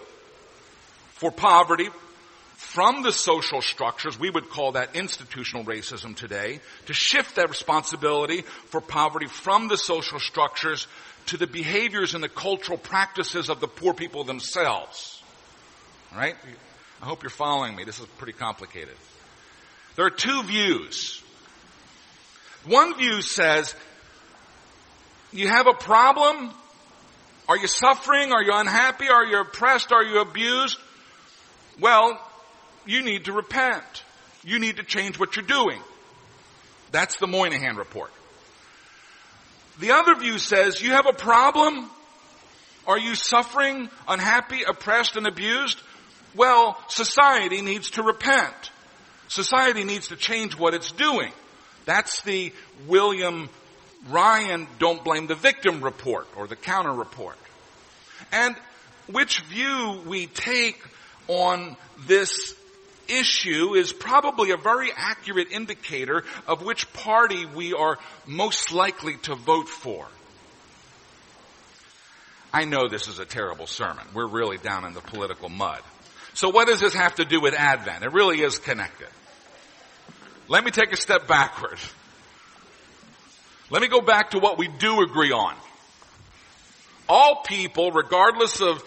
for 1.11 1.31
poverty, 1.31 1.89
from 2.55 3.03
the 3.03 3.11
social 3.11 3.61
structures, 3.61 4.19
we 4.19 4.29
would 4.29 4.49
call 4.49 4.73
that 4.73 4.95
institutional 4.95 5.65
racism 5.65 6.15
today, 6.15 6.59
to 6.85 6.93
shift 6.93 7.35
that 7.35 7.49
responsibility 7.49 8.41
for 8.41 8.81
poverty 8.81 9.27
from 9.27 9.67
the 9.67 9.77
social 9.77 10.19
structures 10.19 10.87
to 11.27 11.37
the 11.37 11.47
behaviors 11.47 12.15
and 12.15 12.23
the 12.23 12.29
cultural 12.29 12.77
practices 12.77 13.49
of 13.49 13.59
the 13.59 13.67
poor 13.67 13.93
people 13.93 14.23
themselves. 14.23 15.21
Alright? 16.11 16.35
I 17.01 17.05
hope 17.05 17.23
you're 17.23 17.29
following 17.29 17.75
me. 17.75 17.83
This 17.83 17.99
is 17.99 18.05
pretty 18.17 18.33
complicated. 18.33 18.95
There 19.95 20.05
are 20.05 20.11
two 20.11 20.43
views. 20.43 21.21
One 22.65 22.97
view 22.97 23.21
says, 23.21 23.75
you 25.31 25.47
have 25.47 25.67
a 25.67 25.73
problem? 25.73 26.51
Are 27.49 27.57
you 27.57 27.67
suffering? 27.67 28.31
Are 28.31 28.41
you 28.43 28.51
unhappy? 28.53 29.09
Are 29.09 29.25
you 29.25 29.41
oppressed? 29.41 29.91
Are 29.91 30.03
you 30.03 30.21
abused? 30.21 30.77
Well, 31.79 32.19
you 32.85 33.03
need 33.03 33.25
to 33.25 33.33
repent. 33.33 34.03
You 34.43 34.59
need 34.59 34.77
to 34.77 34.83
change 34.83 35.19
what 35.19 35.35
you're 35.35 35.45
doing. 35.45 35.79
That's 36.91 37.17
the 37.17 37.27
Moynihan 37.27 37.75
report. 37.75 38.11
The 39.79 39.91
other 39.91 40.15
view 40.15 40.37
says 40.37 40.81
you 40.81 40.91
have 40.91 41.07
a 41.07 41.13
problem. 41.13 41.89
Are 42.85 42.97
you 42.97 43.15
suffering, 43.15 43.89
unhappy, 44.07 44.63
oppressed, 44.63 45.15
and 45.15 45.25
abused? 45.25 45.79
Well, 46.35 46.77
society 46.89 47.61
needs 47.61 47.91
to 47.91 48.03
repent. 48.03 48.71
Society 49.27 49.83
needs 49.83 50.09
to 50.09 50.15
change 50.15 50.57
what 50.57 50.73
it's 50.73 50.91
doing. 50.91 51.31
That's 51.85 52.21
the 52.21 52.53
William 52.87 53.49
Ryan 54.09 54.67
don't 54.79 55.03
blame 55.03 55.27
the 55.27 55.35
victim 55.35 55.81
report 55.81 56.27
or 56.35 56.47
the 56.47 56.55
counter 56.55 56.91
report. 56.91 57.37
And 58.31 58.55
which 59.07 59.41
view 59.41 60.01
we 60.05 60.27
take 60.27 60.81
on 61.27 61.77
this 62.05 62.55
issue 63.07 63.73
is 63.75 63.93
probably 63.93 64.51
a 64.51 64.57
very 64.57 64.89
accurate 64.95 65.51
indicator 65.51 66.23
of 66.47 66.63
which 66.63 66.91
party 66.93 67.45
we 67.45 67.73
are 67.73 67.97
most 68.25 68.71
likely 68.71 69.17
to 69.17 69.35
vote 69.35 69.69
for. 69.69 70.07
I 72.53 72.65
know 72.65 72.87
this 72.87 73.07
is 73.07 73.19
a 73.19 73.25
terrible 73.25 73.65
sermon. 73.65 74.05
We're 74.13 74.27
really 74.27 74.57
down 74.57 74.85
in 74.85 74.93
the 74.93 75.01
political 75.01 75.49
mud. 75.49 75.81
So 76.35 76.49
what 76.49 76.67
does 76.67 76.79
this 76.79 76.93
have 76.93 77.15
to 77.15 77.25
do 77.25 77.41
with 77.41 77.53
Advent? 77.55 78.03
It 78.03 78.13
really 78.13 78.41
is 78.41 78.59
connected. 78.59 79.07
Let 80.47 80.63
me 80.63 80.71
take 80.71 80.91
a 80.91 80.97
step 80.97 81.27
backward. 81.27 81.79
Let 83.69 83.81
me 83.81 83.87
go 83.87 84.01
back 84.01 84.31
to 84.31 84.39
what 84.39 84.57
we 84.57 84.67
do 84.67 85.01
agree 85.01 85.31
on. 85.31 85.55
All 87.09 87.43
people, 87.43 87.91
regardless 87.91 88.61
of 88.61 88.83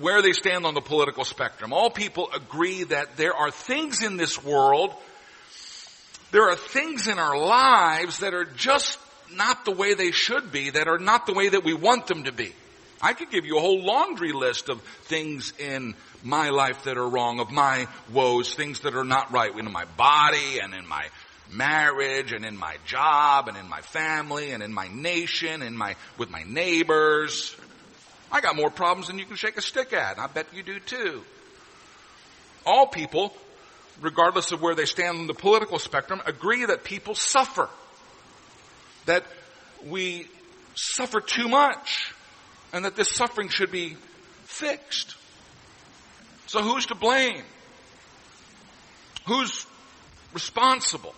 where 0.00 0.22
they 0.22 0.32
stand 0.32 0.66
on 0.66 0.74
the 0.74 0.80
political 0.80 1.24
spectrum. 1.24 1.72
All 1.72 1.90
people 1.90 2.30
agree 2.34 2.84
that 2.84 3.16
there 3.16 3.34
are 3.34 3.50
things 3.50 4.02
in 4.02 4.16
this 4.16 4.42
world, 4.42 4.94
there 6.32 6.48
are 6.48 6.56
things 6.56 7.08
in 7.08 7.18
our 7.18 7.38
lives 7.38 8.18
that 8.18 8.34
are 8.34 8.44
just 8.44 8.98
not 9.32 9.64
the 9.64 9.70
way 9.70 9.94
they 9.94 10.12
should 10.12 10.52
be, 10.52 10.70
that 10.70 10.88
are 10.88 10.98
not 10.98 11.26
the 11.26 11.32
way 11.32 11.48
that 11.48 11.64
we 11.64 11.74
want 11.74 12.06
them 12.06 12.24
to 12.24 12.32
be. 12.32 12.52
I 13.00 13.12
could 13.12 13.30
give 13.30 13.44
you 13.44 13.58
a 13.58 13.60
whole 13.60 13.84
laundry 13.84 14.32
list 14.32 14.68
of 14.68 14.80
things 15.04 15.52
in 15.58 15.94
my 16.22 16.48
life 16.48 16.84
that 16.84 16.96
are 16.96 17.08
wrong, 17.08 17.40
of 17.40 17.50
my 17.50 17.86
woes, 18.12 18.54
things 18.54 18.80
that 18.80 18.94
are 18.94 19.04
not 19.04 19.32
right 19.32 19.54
in 19.54 19.70
my 19.70 19.84
body 19.96 20.60
and 20.62 20.74
in 20.74 20.86
my 20.86 21.06
marriage 21.50 22.32
and 22.32 22.44
in 22.44 22.56
my 22.56 22.76
job 22.86 23.48
and 23.48 23.56
in 23.56 23.68
my 23.68 23.80
family 23.80 24.52
and 24.52 24.62
in 24.62 24.72
my 24.72 24.88
nation 24.88 25.62
and 25.62 25.76
my, 25.76 25.94
with 26.18 26.30
my 26.30 26.42
neighbors. 26.44 27.54
I 28.36 28.42
got 28.42 28.54
more 28.54 28.68
problems 28.68 29.06
than 29.06 29.18
you 29.18 29.24
can 29.24 29.36
shake 29.36 29.56
a 29.56 29.62
stick 29.62 29.94
at, 29.94 30.18
I 30.18 30.26
bet 30.26 30.48
you 30.52 30.62
do 30.62 30.78
too. 30.78 31.24
All 32.66 32.86
people, 32.86 33.34
regardless 34.02 34.52
of 34.52 34.60
where 34.60 34.74
they 34.74 34.84
stand 34.84 35.16
on 35.16 35.26
the 35.26 35.32
political 35.32 35.78
spectrum, 35.78 36.20
agree 36.26 36.66
that 36.66 36.84
people 36.84 37.14
suffer. 37.14 37.70
That 39.06 39.24
we 39.86 40.28
suffer 40.74 41.22
too 41.22 41.48
much, 41.48 42.12
and 42.74 42.84
that 42.84 42.94
this 42.94 43.08
suffering 43.08 43.48
should 43.48 43.72
be 43.72 43.96
fixed. 44.44 45.14
So 46.46 46.60
who's 46.60 46.84
to 46.86 46.94
blame? 46.94 47.42
Who's 49.26 49.66
responsible? 50.34 51.14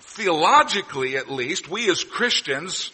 Theologically, 0.00 1.16
at 1.16 1.30
least, 1.30 1.70
we 1.70 1.88
as 1.88 2.02
Christians 2.02 2.90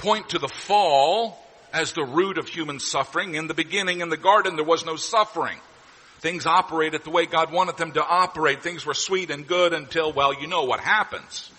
point 0.00 0.30
to 0.30 0.38
the 0.38 0.48
fall 0.48 1.38
as 1.72 1.92
the 1.92 2.04
root 2.04 2.38
of 2.38 2.48
human 2.48 2.80
suffering. 2.80 3.34
In 3.34 3.46
the 3.46 3.54
beginning, 3.54 4.00
in 4.00 4.08
the 4.08 4.16
garden, 4.16 4.56
there 4.56 4.64
was 4.64 4.84
no 4.84 4.96
suffering. 4.96 5.58
Things 6.20 6.46
operated 6.46 7.04
the 7.04 7.10
way 7.10 7.26
God 7.26 7.52
wanted 7.52 7.76
them 7.76 7.92
to 7.92 8.04
operate. 8.04 8.62
Things 8.62 8.84
were 8.84 8.94
sweet 8.94 9.30
and 9.30 9.46
good 9.46 9.72
until, 9.72 10.12
well, 10.12 10.34
you 10.38 10.46
know 10.46 10.64
what 10.64 10.80
happens. 10.80 11.50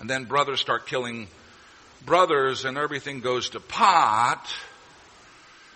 And 0.00 0.08
then 0.08 0.24
brothers 0.24 0.60
start 0.60 0.86
killing 0.86 1.28
brothers 2.06 2.64
and 2.64 2.78
everything 2.78 3.20
goes 3.20 3.50
to 3.50 3.60
pot. 3.60 4.52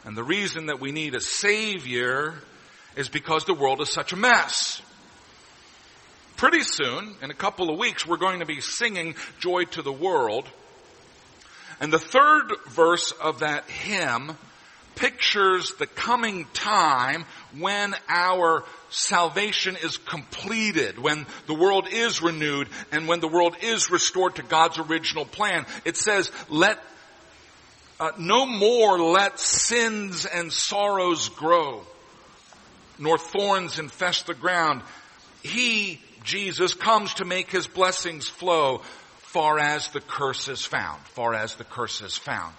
And 0.05 0.17
the 0.17 0.25
reason 0.25 0.67
that 0.67 0.81
we 0.81 0.93
need 0.93 1.15
a 1.15 1.21
savior 1.21 2.35
is 2.97 3.09
because 3.09 3.45
the 3.45 3.55
world 3.55 3.81
is 3.81 3.91
such 3.91 4.13
a 4.13 4.17
mess. 4.17 4.81
Pretty 6.37 6.63
soon, 6.63 7.15
in 7.23 7.31
a 7.31 7.35
couple 7.35 7.71
of 7.71 7.79
weeks, 7.79 8.07
we're 8.07 8.17
going 8.17 8.41
to 8.41 8.47
be 8.47 8.61
singing 8.61 9.15
Joy 9.39 9.65
to 9.65 9.83
the 9.83 9.93
World. 9.93 10.49
And 11.81 11.93
the 11.93 11.99
third 11.99 12.53
verse 12.69 13.13
of 13.13 13.41
that 13.41 13.69
hymn 13.69 14.37
pictures 14.97 15.75
the 15.79 15.87
coming 15.87 16.47
time 16.55 17.27
when 17.59 17.95
our 18.09 18.65
salvation 18.89 19.77
is 19.77 19.99
completed, 19.99 20.99
when 20.99 21.27
the 21.47 21.55
world 21.55 21.87
is 21.91 22.23
renewed, 22.23 22.69
and 22.91 23.07
when 23.07 23.21
the 23.21 23.29
world 23.29 23.57
is 23.63 23.91
restored 23.91 24.37
to 24.37 24.43
God's 24.43 24.79
original 24.79 25.27
plan. 25.27 25.67
It 25.85 25.97
says, 25.97 26.33
let, 26.49 26.79
uh, 28.01 28.13
no 28.19 28.47
more 28.47 28.99
let 28.99 29.39
sins 29.39 30.27
and 30.27 30.53
sorrows 30.53 31.29
grow, 31.29 31.83
nor 32.99 33.19
thorns 33.19 33.79
infest 33.79 34.27
the 34.27 34.35
ground. 34.35 34.83
He, 35.43 36.01
Jesus, 36.25 36.73
comes 36.73 37.15
to 37.15 37.27
make 37.27 37.51
his 37.51 37.67
blessings 37.67 38.29
flow 38.29 38.81
far 39.27 39.59
as 39.59 39.89
the 39.89 40.01
curse 40.01 40.49
is 40.49 40.65
found. 40.65 41.03
Far 41.09 41.35
as 41.35 41.57
the 41.57 41.65
curse 41.65 42.01
is 42.01 42.17
found. 42.17 42.55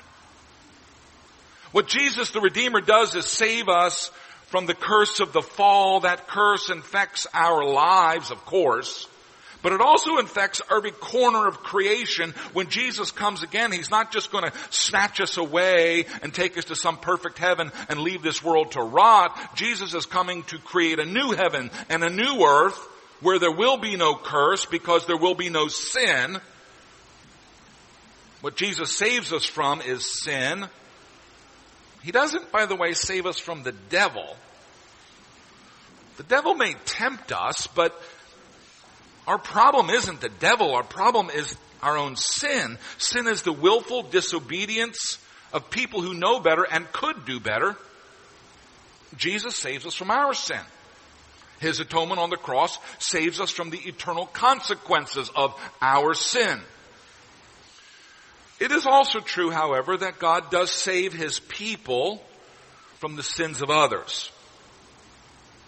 What 1.72 1.88
Jesus 1.88 2.32
the 2.32 2.42
Redeemer 2.42 2.82
does 2.82 3.16
is 3.16 3.26
save 3.26 3.68
us 3.68 4.12
from 4.48 4.66
the 4.66 4.74
curse 4.74 5.20
of 5.20 5.34
the 5.34 5.42
fall. 5.42 6.02
That 6.02 6.28
curse 6.28 6.70
infects 6.70 7.28
our 7.34 7.64
lives, 7.66 8.32
of 8.32 8.44
course. 8.46 9.08
But 9.64 9.74
it 9.74 9.82
also 9.82 10.20
infects 10.20 10.62
every 10.72 10.92
corner 10.92 11.48
of 11.48 11.64
creation. 11.64 12.34
When 12.54 12.70
Jesus 12.70 13.12
comes 13.12 13.44
again, 13.44 13.72
He's 13.72 13.90
not 13.90 14.12
just 14.12 14.32
going 14.32 14.44
to 14.44 14.54
snatch 14.70 15.20
us 15.20 15.38
away 15.38 16.06
and 16.22 16.34
take 16.34 16.58
us 16.58 16.66
to 16.66 16.76
some 16.76 16.98
perfect 16.98 17.38
heaven 17.38 17.72
and 17.90 18.00
leave 18.00 18.22
this 18.22 18.44
world 18.44 18.74
to 18.74 18.82
rot. 18.82 19.38
Jesus 19.56 19.94
is 19.94 20.06
coming 20.06 20.44
to 20.44 20.60
create 20.60 21.00
a 21.00 21.06
new 21.06 21.32
heaven 21.32 21.72
and 21.90 22.04
a 22.04 22.10
new 22.10 22.46
earth 22.46 22.78
where 23.22 23.40
there 23.40 23.52
will 23.52 23.78
be 23.78 23.96
no 23.96 24.16
curse 24.16 24.66
because 24.66 25.06
there 25.06 25.18
will 25.18 25.36
be 25.36 25.50
no 25.50 25.68
sin. 25.68 26.40
What 28.48 28.56
Jesus 28.56 28.96
saves 28.96 29.34
us 29.34 29.44
from 29.44 29.82
is 29.82 30.10
sin. 30.10 30.68
He 32.02 32.14
doesn't, 32.14 32.50
by 32.50 32.66
the 32.66 32.78
way, 32.78 32.94
save 32.94 33.26
us 33.26 33.38
from 33.38 33.64
the 33.64 33.74
devil. 33.90 34.38
The 36.16 36.24
devil 36.24 36.56
may 36.56 36.76
tempt 36.86 37.34
us, 37.34 37.68
but 37.68 38.02
our 39.28 39.38
problem 39.38 39.90
isn't 39.90 40.22
the 40.22 40.30
devil. 40.30 40.74
Our 40.76 40.86
problem 40.86 41.30
is 41.30 41.54
our 41.84 41.98
own 41.98 42.16
sin. 42.16 42.78
Sin 42.98 43.28
is 43.28 43.42
the 43.42 43.52
willful 43.52 44.04
disobedience 44.04 45.18
of 45.52 45.70
people 45.70 46.02
who 46.02 46.14
know 46.14 46.40
better 46.40 46.64
and 46.64 46.90
could 46.94 47.26
do 47.26 47.42
better. 47.42 47.76
Jesus 49.18 49.58
saves 49.58 49.86
us 49.86 49.94
from 49.94 50.10
our 50.10 50.34
sin. 50.34 50.62
His 51.60 51.82
atonement 51.82 52.22
on 52.22 52.30
the 52.30 52.38
cross 52.38 52.78
saves 52.98 53.42
us 53.42 53.50
from 53.50 53.72
the 53.72 53.90
eternal 53.90 54.26
consequences 54.26 55.30
of 55.36 55.54
our 55.82 56.14
sin. 56.14 56.62
It 58.60 58.72
is 58.72 58.86
also 58.86 59.20
true, 59.20 59.52
however, 59.52 59.98
that 59.98 60.20
God 60.20 60.50
does 60.50 60.72
save 60.72 61.14
His 61.14 61.40
people 61.40 62.22
from 62.96 63.16
the 63.16 63.24
sins 63.24 63.62
of 63.62 63.70
others. 63.70 64.32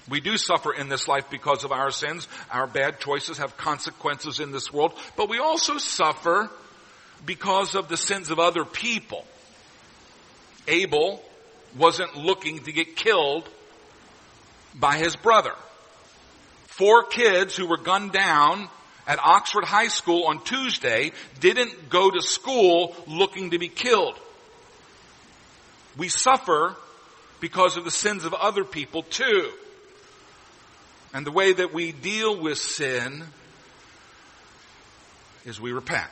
We 0.10 0.22
do 0.22 0.38
suffer 0.38 0.74
in 0.74 0.90
this 0.90 1.08
life 1.08 1.30
because 1.30 1.64
of 1.64 1.72
our 1.72 1.92
sins. 1.92 2.28
Our 2.52 2.66
bad 2.66 3.00
choices 3.00 3.38
have 3.38 3.58
consequences 3.58 4.40
in 4.40 4.52
this 4.52 4.74
world, 4.74 4.94
but 5.16 5.30
we 5.30 5.38
also 5.38 5.78
suffer 5.78 6.50
because 7.26 7.76
of 7.76 7.90
the 7.90 7.98
sins 7.98 8.32
of 8.32 8.40
other 8.40 8.66
people. 8.66 9.24
Abel 10.68 11.24
wasn't 11.78 12.16
looking 12.16 12.64
to 12.64 12.72
get 12.72 12.96
killed 12.96 13.48
by 14.74 14.98
his 14.98 15.16
brother. 15.16 15.54
Four 16.68 17.04
kids 17.04 17.56
who 17.56 17.68
were 17.68 17.78
gunned 17.78 18.12
down 18.12 18.70
at 19.10 19.18
Oxford 19.18 19.64
High 19.66 19.88
School 19.88 20.26
on 20.26 20.44
Tuesday 20.44 21.12
didn't 21.40 21.90
go 21.90 22.12
to 22.12 22.22
school 22.22 22.96
looking 23.08 23.50
to 23.50 23.58
be 23.58 23.68
killed. 23.68 24.14
We 25.98 26.10
suffer 26.10 26.76
because 27.40 27.76
of 27.76 27.86
the 27.86 27.92
sins 27.92 28.24
of 28.24 28.36
other 28.36 28.64
people 28.64 29.02
too. 29.02 29.52
And 31.12 31.26
the 31.26 31.32
way 31.32 31.52
that 31.52 31.74
we 31.74 31.92
deal 31.92 32.40
with 32.40 32.60
sin 32.60 33.24
is 35.44 35.60
we 35.60 35.72
repent. 35.72 36.10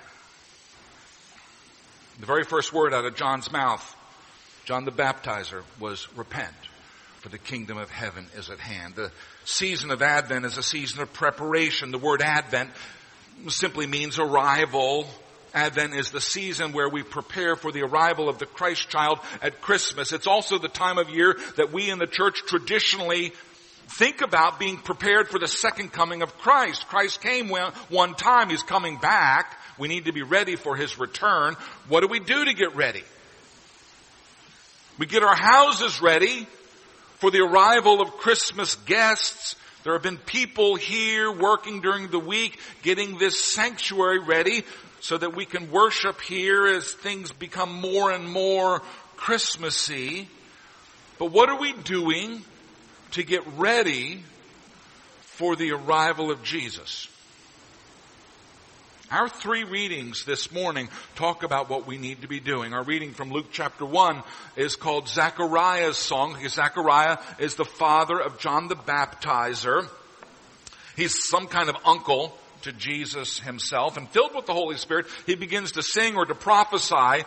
The 2.20 2.26
very 2.26 2.46
first 2.46 2.74
word 2.74 2.96
out 2.96 3.06
of 3.06 3.16
John's 3.16 3.52
mouth, 3.52 3.96
John 4.66 4.86
the 4.86 4.92
Baptizer, 4.92 5.62
was 5.80 6.08
repent 6.18 6.56
for 7.28 7.32
the 7.32 7.38
kingdom 7.38 7.78
of 7.78 7.90
heaven 7.90 8.26
is 8.38 8.50
at 8.50 8.60
hand. 8.60 8.96
The 8.96 9.12
season 9.44 9.92
of 9.92 10.02
Advent 10.02 10.46
is 10.46 10.58
a 10.58 10.64
season 10.64 11.02
of 11.02 11.12
preparation. 11.12 11.92
The 11.92 11.98
word 11.98 12.22
Advent 12.22 12.70
simply 13.50 13.86
means 13.86 14.18
arrival. 14.18 15.06
Advent 15.54 15.94
is 15.94 16.10
the 16.10 16.22
season 16.22 16.72
where 16.72 16.88
we 16.88 17.04
prepare 17.04 17.58
for 17.58 17.74
the 17.74 17.82
arrival 17.82 18.30
of 18.30 18.38
the 18.38 18.46
Christ 18.46 18.88
child 18.88 19.20
at 19.42 19.60
Christmas. 19.60 20.14
It's 20.14 20.26
also 20.26 20.58
the 20.58 20.70
time 20.70 20.98
of 20.98 21.10
year 21.10 21.36
that 21.58 21.74
we 21.74 21.90
in 21.90 22.00
the 22.00 22.08
church 22.08 22.44
traditionally 22.48 23.34
think 23.90 24.22
about 24.22 24.58
being 24.58 24.78
prepared 24.78 25.28
for 25.28 25.38
the 25.38 25.50
second 25.50 25.92
coming 25.92 26.22
of 26.22 26.38
Christ. 26.38 26.88
Christ 26.88 27.20
came 27.20 27.50
one 27.50 28.16
time, 28.16 28.52
He's 28.52 28.64
coming 28.64 29.00
back. 29.00 29.60
We 29.78 29.90
need 29.90 30.06
to 30.06 30.14
be 30.14 30.24
ready 30.24 30.56
for 30.56 30.78
His 30.78 30.98
return. 30.98 31.58
What 31.90 32.02
do 32.02 32.08
we 32.08 32.22
do 32.22 32.46
to 32.46 32.54
get 32.54 32.74
ready? 32.78 33.04
We 34.98 35.08
get 35.08 35.24
our 35.24 35.36
houses 35.36 36.02
ready 36.02 36.48
for 37.18 37.32
the 37.32 37.42
arrival 37.42 38.02
of 38.02 38.18
Christmas 38.18 38.76
guests. 38.76 39.56
There 39.84 39.94
have 39.94 40.04
been 40.04 40.18
people 40.18 40.76
here 40.76 41.32
working 41.32 41.82
during 41.82 42.10
the 42.10 42.20
week 42.20 42.60
getting 42.82 43.18
this 43.18 43.54
sanctuary 43.54 44.20
ready 44.20 44.64
so 45.00 45.18
that 45.18 45.36
we 45.36 45.46
can 45.46 45.72
worship 45.72 46.22
here 46.22 46.66
as 46.68 46.92
things 46.92 47.32
become 47.32 47.74
more 47.74 48.12
and 48.12 48.30
more 48.30 48.82
Christmassy. 49.16 50.28
But 51.18 51.32
what 51.32 51.50
are 51.50 51.60
we 51.60 51.74
doing 51.74 52.42
to 53.12 53.24
get 53.24 53.42
ready 53.58 54.24
for 55.22 55.56
the 55.56 55.72
arrival 55.72 56.32
of 56.32 56.44
Jesus? 56.44 57.08
Our 59.10 59.30
three 59.30 59.64
readings 59.64 60.26
this 60.26 60.52
morning 60.52 60.90
talk 61.16 61.44
about 61.44 61.70
what 61.70 61.88
we 61.88 61.98
need 61.98 62.24
to 62.24 62.28
be 62.28 62.42
doing. 62.42 62.74
Our 62.74 62.84
reading 62.84 63.14
from 63.14 63.32
Luke 63.32 63.46
chapter 63.54 63.86
1 63.86 64.22
is 64.58 64.76
called 64.76 65.08
Zechariah's 65.08 65.96
song. 65.96 66.38
Zechariah 66.46 67.18
is 67.40 67.56
the 67.56 67.64
father 67.64 68.20
of 68.20 68.38
John 68.38 68.68
the 68.68 68.76
Baptizer. 68.76 69.88
He's 70.98 71.26
some 71.26 71.48
kind 71.48 71.70
of 71.70 71.78
uncle 71.86 72.38
to 72.64 72.74
Jesus 72.74 73.40
himself 73.40 73.96
and 73.96 74.10
filled 74.10 74.36
with 74.36 74.46
the 74.46 74.54
Holy 74.54 74.76
Spirit, 74.76 75.06
he 75.26 75.36
begins 75.36 75.72
to 75.74 75.84
sing 75.84 76.18
or 76.18 76.26
to 76.26 76.36
prophesy 76.36 77.24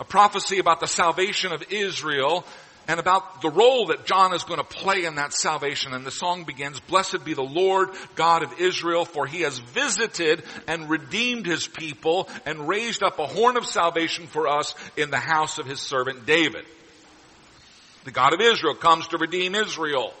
a 0.00 0.04
prophecy 0.04 0.58
about 0.58 0.80
the 0.80 0.86
salvation 0.86 1.52
of 1.52 1.70
Israel 1.70 2.46
and 2.88 2.98
about 2.98 3.42
the 3.42 3.50
role 3.50 3.88
that 3.88 4.06
John 4.06 4.32
is 4.32 4.44
going 4.44 4.58
to 4.58 4.64
play 4.64 5.04
in 5.04 5.16
that 5.16 5.34
salvation. 5.34 5.92
And 5.92 6.06
the 6.06 6.10
song 6.10 6.44
begins, 6.44 6.80
Blessed 6.80 7.22
be 7.22 7.34
the 7.34 7.42
Lord 7.42 7.90
God 8.14 8.42
of 8.42 8.58
Israel, 8.58 9.04
for 9.04 9.26
he 9.26 9.42
has 9.42 9.58
visited 9.58 10.42
and 10.66 10.88
redeemed 10.88 11.44
his 11.44 11.68
people 11.68 12.30
and 12.46 12.66
raised 12.66 13.02
up 13.02 13.18
a 13.18 13.26
horn 13.26 13.58
of 13.58 13.66
salvation 13.66 14.26
for 14.26 14.48
us 14.48 14.74
in 14.96 15.10
the 15.10 15.18
house 15.18 15.58
of 15.58 15.66
his 15.66 15.80
servant 15.80 16.24
David. 16.24 16.64
The 18.04 18.10
God 18.10 18.32
of 18.32 18.40
Israel 18.40 18.74
comes 18.74 19.06
to 19.08 19.18
redeem 19.18 19.54
Israel. 19.54 20.14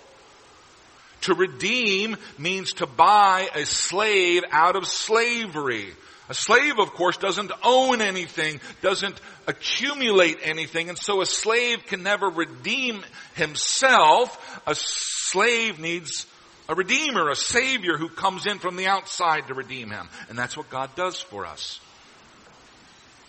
To 1.22 1.34
redeem 1.34 2.16
means 2.38 2.74
to 2.74 2.86
buy 2.86 3.48
a 3.54 3.66
slave 3.66 4.44
out 4.50 4.76
of 4.76 4.86
slavery. 4.86 5.92
A 6.28 6.34
slave, 6.34 6.78
of 6.78 6.92
course, 6.92 7.16
doesn't 7.16 7.52
own 7.64 8.02
anything, 8.02 8.60
doesn't 8.82 9.18
accumulate 9.46 10.38
anything, 10.42 10.90
and 10.90 10.98
so 10.98 11.22
a 11.22 11.26
slave 11.26 11.86
can 11.86 12.02
never 12.02 12.28
redeem 12.28 13.02
himself. 13.34 14.60
A 14.66 14.74
slave 14.76 15.78
needs 15.78 16.26
a 16.68 16.74
redeemer, 16.74 17.30
a 17.30 17.36
savior 17.36 17.96
who 17.96 18.10
comes 18.10 18.46
in 18.46 18.58
from 18.58 18.76
the 18.76 18.86
outside 18.86 19.48
to 19.48 19.54
redeem 19.54 19.90
him. 19.90 20.08
And 20.28 20.38
that's 20.38 20.56
what 20.56 20.68
God 20.68 20.94
does 20.94 21.18
for 21.18 21.46
us. 21.46 21.80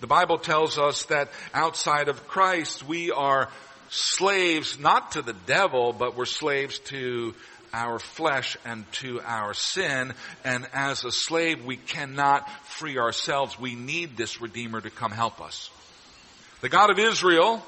The 0.01 0.07
Bible 0.07 0.37
tells 0.37 0.77
us 0.77 1.03
that 1.05 1.29
outside 1.53 2.09
of 2.09 2.27
Christ 2.27 2.85
we 2.85 3.11
are 3.11 3.49
slaves 3.89 4.77
not 4.77 5.13
to 5.13 5.21
the 5.21 5.35
devil, 5.45 5.93
but 5.93 6.15
we're 6.15 6.25
slaves 6.25 6.79
to 6.79 7.33
our 7.73 7.99
flesh 7.99 8.57
and 8.65 8.89
to 8.93 9.21
our 9.21 9.53
sin. 9.53 10.13
And 10.43 10.67
as 10.73 11.03
a 11.05 11.11
slave, 11.11 11.65
we 11.65 11.77
cannot 11.77 12.49
free 12.65 12.97
ourselves. 12.97 13.59
We 13.59 13.75
need 13.75 14.17
this 14.17 14.41
Redeemer 14.41 14.81
to 14.81 14.89
come 14.89 15.11
help 15.11 15.41
us. 15.41 15.69
The 16.61 16.69
God 16.69 16.89
of 16.89 16.99
Israel 16.99 17.63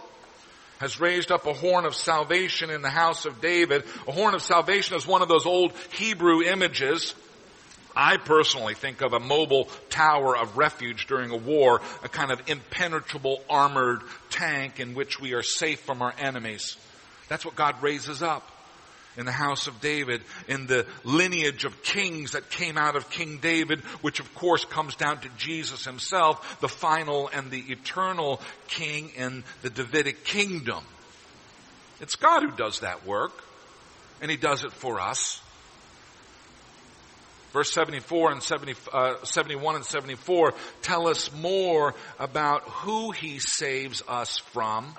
has 0.80 1.00
raised 1.00 1.32
up 1.32 1.46
a 1.46 1.54
horn 1.54 1.86
of 1.86 1.96
salvation 1.96 2.70
in 2.70 2.82
the 2.82 2.90
house 2.90 3.26
of 3.26 3.40
David. 3.40 3.84
A 4.08 4.12
horn 4.12 4.34
of 4.34 4.42
salvation 4.42 4.96
is 4.96 5.06
one 5.06 5.22
of 5.22 5.28
those 5.28 5.46
old 5.46 5.74
Hebrew 5.92 6.42
images 6.42 7.14
I 7.96 8.18
personally 8.18 8.74
think 8.74 9.02
of 9.02 9.14
a 9.14 9.20
mobile 9.20 9.66
tower 9.90 10.38
of 10.38 10.58
refuge 10.58 11.08
during 11.08 11.32
a 11.32 11.38
war, 11.38 11.82
a 12.04 12.10
kind 12.10 12.32
of 12.32 12.42
impenetrable 12.48 13.44
armored 13.50 14.02
tank 14.30 14.80
in 14.80 14.94
which 14.94 15.20
we 15.20 15.34
are 15.34 15.44
safe 15.44 15.82
from 15.82 16.02
our 16.02 16.14
enemies. 16.18 16.78
That's 17.28 17.46
what 17.46 17.56
God 17.56 17.82
raises 17.82 18.22
up 18.22 18.50
in 19.18 19.26
the 19.26 19.32
house 19.32 19.68
of 19.68 19.82
David, 19.82 20.22
in 20.48 20.68
the 20.68 20.86
lineage 21.04 21.66
of 21.66 21.84
kings 21.84 22.32
that 22.32 22.50
came 22.50 22.78
out 22.78 22.96
of 22.96 23.10
King 23.10 23.40
David, 23.40 23.82
which 24.02 24.20
of 24.20 24.34
course 24.36 24.66
comes 24.66 24.96
down 24.96 25.20
to 25.20 25.30
Jesus 25.38 25.86
himself, 25.86 26.60
the 26.62 26.70
final 26.70 27.30
and 27.34 27.52
the 27.52 27.60
eternal 27.60 28.42
king 28.68 29.12
in 29.16 29.44
the 29.62 29.70
Davidic 29.70 30.24
kingdom. 30.24 30.84
It's 32.00 32.16
God 32.16 32.42
who 32.42 32.52
does 32.52 32.80
that 32.80 33.06
work, 33.06 33.34
and 34.22 34.32
he 34.32 34.38
does 34.38 34.64
it 34.64 34.72
for 34.72 35.00
us. 35.00 35.42
Verse 37.54 37.72
74 37.74 38.32
and 38.32 38.42
70, 38.42 38.76
uh, 38.94 39.24
71 39.24 39.76
and 39.76 39.86
74 39.86 40.54
tell 40.82 41.08
us 41.08 41.32
more 41.34 41.94
about 42.18 42.62
who 42.64 43.12
he 43.12 43.40
saves 43.40 44.02
us 44.08 44.38
from. 44.38 44.96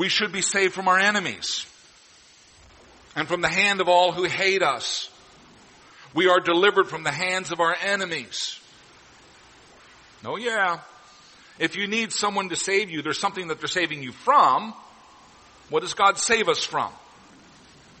We 0.00 0.08
should 0.08 0.32
be 0.32 0.40
saved 0.40 0.72
from 0.72 0.88
our 0.88 0.98
enemies 0.98 1.66
and 3.14 3.28
from 3.28 3.42
the 3.42 3.50
hand 3.50 3.82
of 3.82 3.88
all 3.90 4.12
who 4.12 4.24
hate 4.24 4.62
us. 4.62 5.10
We 6.14 6.26
are 6.26 6.40
delivered 6.40 6.88
from 6.88 7.02
the 7.02 7.10
hands 7.10 7.52
of 7.52 7.60
our 7.60 7.76
enemies. 7.82 8.58
Oh 10.24 10.38
yeah. 10.38 10.78
If 11.58 11.76
you 11.76 11.86
need 11.86 12.12
someone 12.12 12.48
to 12.48 12.56
save 12.56 12.88
you, 12.88 13.02
there's 13.02 13.20
something 13.20 13.48
that 13.48 13.58
they're 13.58 13.68
saving 13.68 14.02
you 14.02 14.12
from. 14.12 14.72
What 15.68 15.80
does 15.80 15.92
God 15.92 16.16
save 16.16 16.48
us 16.48 16.64
from? 16.64 16.90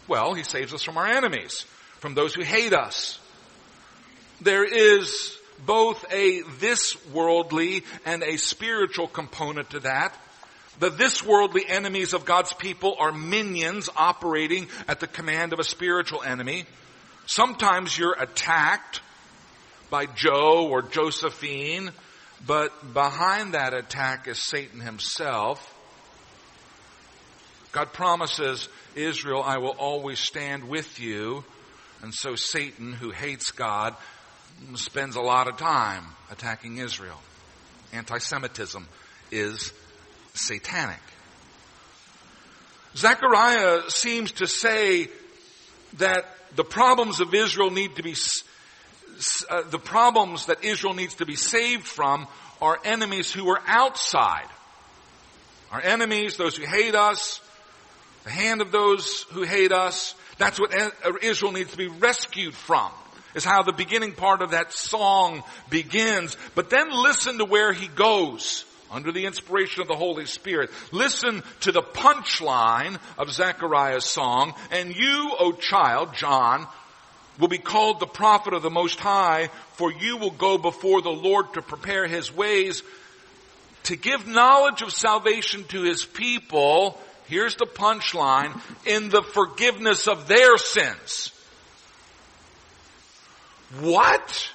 Well, 0.08 0.32
he 0.32 0.42
saves 0.42 0.72
us 0.72 0.82
from 0.82 0.96
our 0.96 1.06
enemies, 1.06 1.66
from 1.98 2.14
those 2.14 2.32
who 2.32 2.42
hate 2.42 2.72
us. 2.72 3.18
There 4.40 4.64
is 4.64 5.36
both 5.66 6.02
a 6.10 6.40
this 6.60 6.96
worldly 7.12 7.84
and 8.06 8.22
a 8.22 8.38
spiritual 8.38 9.06
component 9.06 9.68
to 9.72 9.80
that. 9.80 10.16
The 10.80 10.88
this 10.88 11.22
worldly 11.22 11.68
enemies 11.68 12.14
of 12.14 12.24
God's 12.24 12.54
people 12.54 12.96
are 12.98 13.12
minions 13.12 13.90
operating 13.94 14.66
at 14.88 14.98
the 14.98 15.06
command 15.06 15.52
of 15.52 15.58
a 15.58 15.64
spiritual 15.64 16.22
enemy. 16.22 16.64
Sometimes 17.26 17.96
you're 17.96 18.16
attacked 18.18 19.02
by 19.90 20.06
Joe 20.06 20.68
or 20.70 20.80
Josephine, 20.80 21.92
but 22.46 22.94
behind 22.94 23.52
that 23.52 23.74
attack 23.74 24.26
is 24.26 24.42
Satan 24.42 24.80
himself. 24.80 25.76
God 27.72 27.92
promises 27.92 28.68
Israel, 28.94 29.42
I 29.42 29.58
will 29.58 29.76
always 29.78 30.18
stand 30.18 30.66
with 30.66 30.98
you. 30.98 31.44
And 32.02 32.14
so 32.14 32.36
Satan, 32.36 32.94
who 32.94 33.10
hates 33.10 33.50
God, 33.50 33.94
spends 34.76 35.14
a 35.14 35.20
lot 35.20 35.46
of 35.46 35.58
time 35.58 36.06
attacking 36.30 36.78
Israel. 36.78 37.20
Anti-Semitism 37.92 38.88
is 39.30 39.74
satanic. 40.34 41.00
Zechariah 42.96 43.82
seems 43.88 44.32
to 44.32 44.46
say 44.46 45.08
that 45.98 46.24
the 46.56 46.64
problems 46.64 47.20
of 47.20 47.32
Israel 47.34 47.70
need 47.70 47.96
to 47.96 48.02
be, 48.02 48.14
uh, 49.48 49.62
the 49.70 49.78
problems 49.78 50.46
that 50.46 50.64
Israel 50.64 50.94
needs 50.94 51.14
to 51.16 51.26
be 51.26 51.36
saved 51.36 51.86
from 51.86 52.26
are 52.60 52.78
enemies 52.84 53.32
who 53.32 53.48
are 53.48 53.60
outside. 53.66 54.48
Our 55.70 55.80
enemies, 55.80 56.36
those 56.36 56.56
who 56.56 56.66
hate 56.66 56.96
us, 56.96 57.40
the 58.24 58.30
hand 58.30 58.60
of 58.60 58.72
those 58.72 59.22
who 59.30 59.42
hate 59.42 59.72
us. 59.72 60.14
That's 60.38 60.58
what 60.58 60.74
Israel 61.22 61.52
needs 61.52 61.70
to 61.70 61.76
be 61.76 61.86
rescued 61.86 62.54
from. 62.54 62.90
Is 63.34 63.44
how 63.44 63.62
the 63.62 63.72
beginning 63.72 64.12
part 64.12 64.42
of 64.42 64.50
that 64.50 64.72
song 64.72 65.44
begins. 65.68 66.36
But 66.56 66.68
then 66.68 66.90
listen 66.90 67.38
to 67.38 67.44
where 67.44 67.72
he 67.72 67.86
goes 67.86 68.64
under 68.90 69.12
the 69.12 69.26
inspiration 69.26 69.82
of 69.82 69.88
the 69.88 69.96
Holy 69.96 70.26
Spirit. 70.26 70.70
Listen 70.92 71.42
to 71.60 71.72
the 71.72 71.82
punchline 71.82 72.98
of 73.16 73.32
Zechariah's 73.32 74.04
song. 74.04 74.54
And 74.70 74.94
you, 74.94 75.32
O 75.38 75.52
child, 75.52 76.14
John, 76.14 76.66
will 77.38 77.48
be 77.48 77.58
called 77.58 78.00
the 78.00 78.06
prophet 78.06 78.52
of 78.52 78.62
the 78.62 78.70
Most 78.70 79.00
High, 79.00 79.48
for 79.74 79.92
you 79.92 80.16
will 80.18 80.30
go 80.30 80.58
before 80.58 81.00
the 81.00 81.10
Lord 81.10 81.54
to 81.54 81.62
prepare 81.62 82.06
his 82.06 82.34
ways, 82.34 82.82
to 83.84 83.96
give 83.96 84.26
knowledge 84.26 84.82
of 84.82 84.92
salvation 84.92 85.64
to 85.68 85.82
his 85.82 86.04
people, 86.04 87.00
here's 87.26 87.56
the 87.56 87.66
punchline, 87.66 88.60
in 88.86 89.08
the 89.08 89.22
forgiveness 89.22 90.06
of 90.06 90.28
their 90.28 90.58
sins. 90.58 91.32
What? 93.80 94.52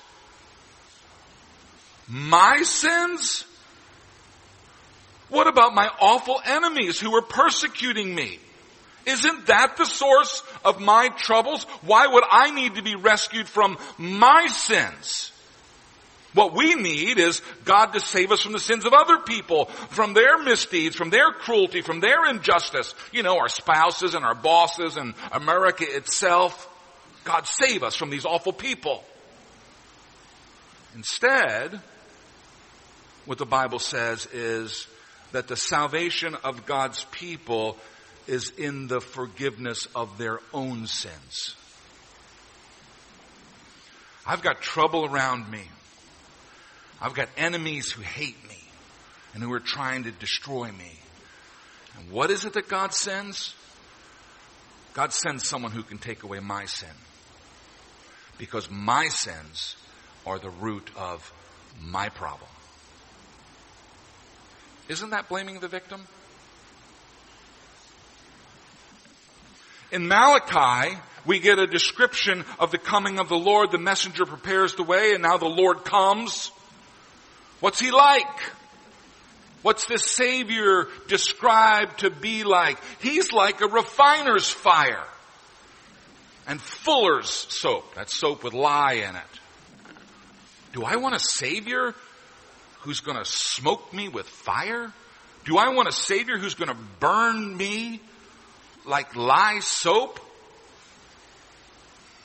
My 2.07 2.61
sins? 2.63 3.45
What 5.29 5.47
about 5.47 5.73
my 5.73 5.89
awful 5.99 6.39
enemies 6.45 6.99
who 6.99 7.15
are 7.15 7.21
persecuting 7.21 8.13
me? 8.13 8.39
Isn't 9.05 9.47
that 9.47 9.77
the 9.77 9.85
source 9.85 10.43
of 10.63 10.79
my 10.79 11.09
troubles? 11.09 11.63
Why 11.81 12.07
would 12.07 12.23
I 12.29 12.51
need 12.51 12.75
to 12.75 12.81
be 12.81 12.95
rescued 12.95 13.47
from 13.47 13.77
my 13.97 14.47
sins? 14.47 15.31
What 16.33 16.53
we 16.53 16.75
need 16.75 17.17
is 17.17 17.41
God 17.63 17.93
to 17.93 18.01
save 18.01 18.31
us 18.31 18.41
from 18.41 18.51
the 18.51 18.59
sins 18.59 18.85
of 18.85 18.93
other 18.93 19.19
people, 19.19 19.65
from 19.65 20.13
their 20.13 20.37
misdeeds, 20.37 20.95
from 20.95 21.09
their 21.09 21.31
cruelty, 21.31 21.81
from 21.81 22.01
their 22.01 22.25
injustice. 22.25 22.93
You 23.13 23.23
know, 23.23 23.37
our 23.37 23.47
spouses 23.47 24.15
and 24.15 24.25
our 24.25 24.35
bosses 24.35 24.97
and 24.97 25.13
America 25.31 25.85
itself. 25.87 26.69
God 27.23 27.47
save 27.47 27.83
us 27.83 27.95
from 27.95 28.09
these 28.09 28.25
awful 28.25 28.51
people. 28.51 29.03
Instead, 30.93 31.79
what 33.25 33.37
the 33.37 33.45
Bible 33.45 33.79
says 33.79 34.25
is 34.27 34.87
that 35.35 35.49
the 35.49 35.57
salvation 35.57 36.33
of 36.45 36.65
God's 36.65 37.03
people 37.11 37.75
is 38.25 38.51
in 38.51 38.87
the 38.87 39.01
forgiveness 39.01 39.85
of 39.93 40.17
their 40.17 40.39
own 40.53 40.87
sins. 40.87 41.57
I've 44.25 44.41
got 44.41 44.61
trouble 44.61 45.03
around 45.03 45.51
me. 45.51 45.63
I've 47.01 47.15
got 47.15 47.27
enemies 47.35 47.91
who 47.91 48.01
hate 48.01 48.41
me 48.47 48.57
and 49.33 49.43
who 49.43 49.51
are 49.51 49.59
trying 49.59 50.05
to 50.05 50.11
destroy 50.11 50.71
me. 50.71 50.93
And 51.97 52.11
what 52.11 52.31
is 52.31 52.45
it 52.45 52.53
that 52.53 52.69
God 52.69 52.93
sends? 52.93 53.53
God 54.93 55.11
sends 55.11 55.45
someone 55.45 55.73
who 55.73 55.83
can 55.83 55.97
take 55.97 56.23
away 56.23 56.39
my 56.39 56.63
sin. 56.63 56.95
Because 58.37 58.71
my 58.71 59.09
sins 59.09 59.75
are 60.25 60.39
the 60.39 60.49
root 60.49 60.89
of 60.95 61.29
my 61.81 62.07
problem. 62.07 62.49
Isn't 64.87 65.11
that 65.11 65.29
blaming 65.29 65.59
the 65.59 65.67
victim? 65.67 66.01
In 69.91 70.07
Malachi, 70.07 70.97
we 71.25 71.39
get 71.39 71.57
a 71.57 71.67
description 71.67 72.45
of 72.59 72.71
the 72.71 72.77
coming 72.77 73.19
of 73.19 73.29
the 73.29 73.37
Lord. 73.37 73.71
The 73.71 73.77
messenger 73.77 74.25
prepares 74.25 74.75
the 74.75 74.83
way 74.83 75.13
and 75.13 75.23
now 75.23 75.37
the 75.37 75.47
Lord 75.47 75.85
comes. 75.85 76.51
What's 77.59 77.79
he 77.79 77.91
like? 77.91 78.27
What's 79.61 79.85
this 79.85 80.05
Savior 80.05 80.87
described 81.07 82.01
to 82.01 82.11
be 82.11 82.43
like? 82.43 82.77
He's 82.99 83.31
like 83.31 83.61
a 83.61 83.67
refiner's 83.67 84.49
fire 84.49 85.03
and 86.47 86.61
fuller's 86.61 87.29
soap. 87.29 87.95
That 87.95 88.11
soap 88.11 88.43
with 88.43 88.53
lye 88.53 88.93
in 89.09 89.15
it. 89.15 89.39
Do 90.73 90.83
I 90.83 90.97
want 90.97 91.15
a 91.15 91.19
Savior 91.19 91.95
who's 92.85 93.01
going 93.01 93.17
to 93.17 93.25
smoke 93.25 93.91
me 93.93 94.07
with 94.07 94.27
fire? 94.27 94.93
Do 95.43 95.57
I 95.57 95.69
want 95.73 95.87
a 95.87 95.91
Savior 95.91 96.37
who's 96.37 96.53
going 96.53 96.69
to 96.69 96.77
burn 96.99 97.57
me 97.57 97.99
like 98.85 99.15
lye 99.15 99.59
soap? 99.59 100.19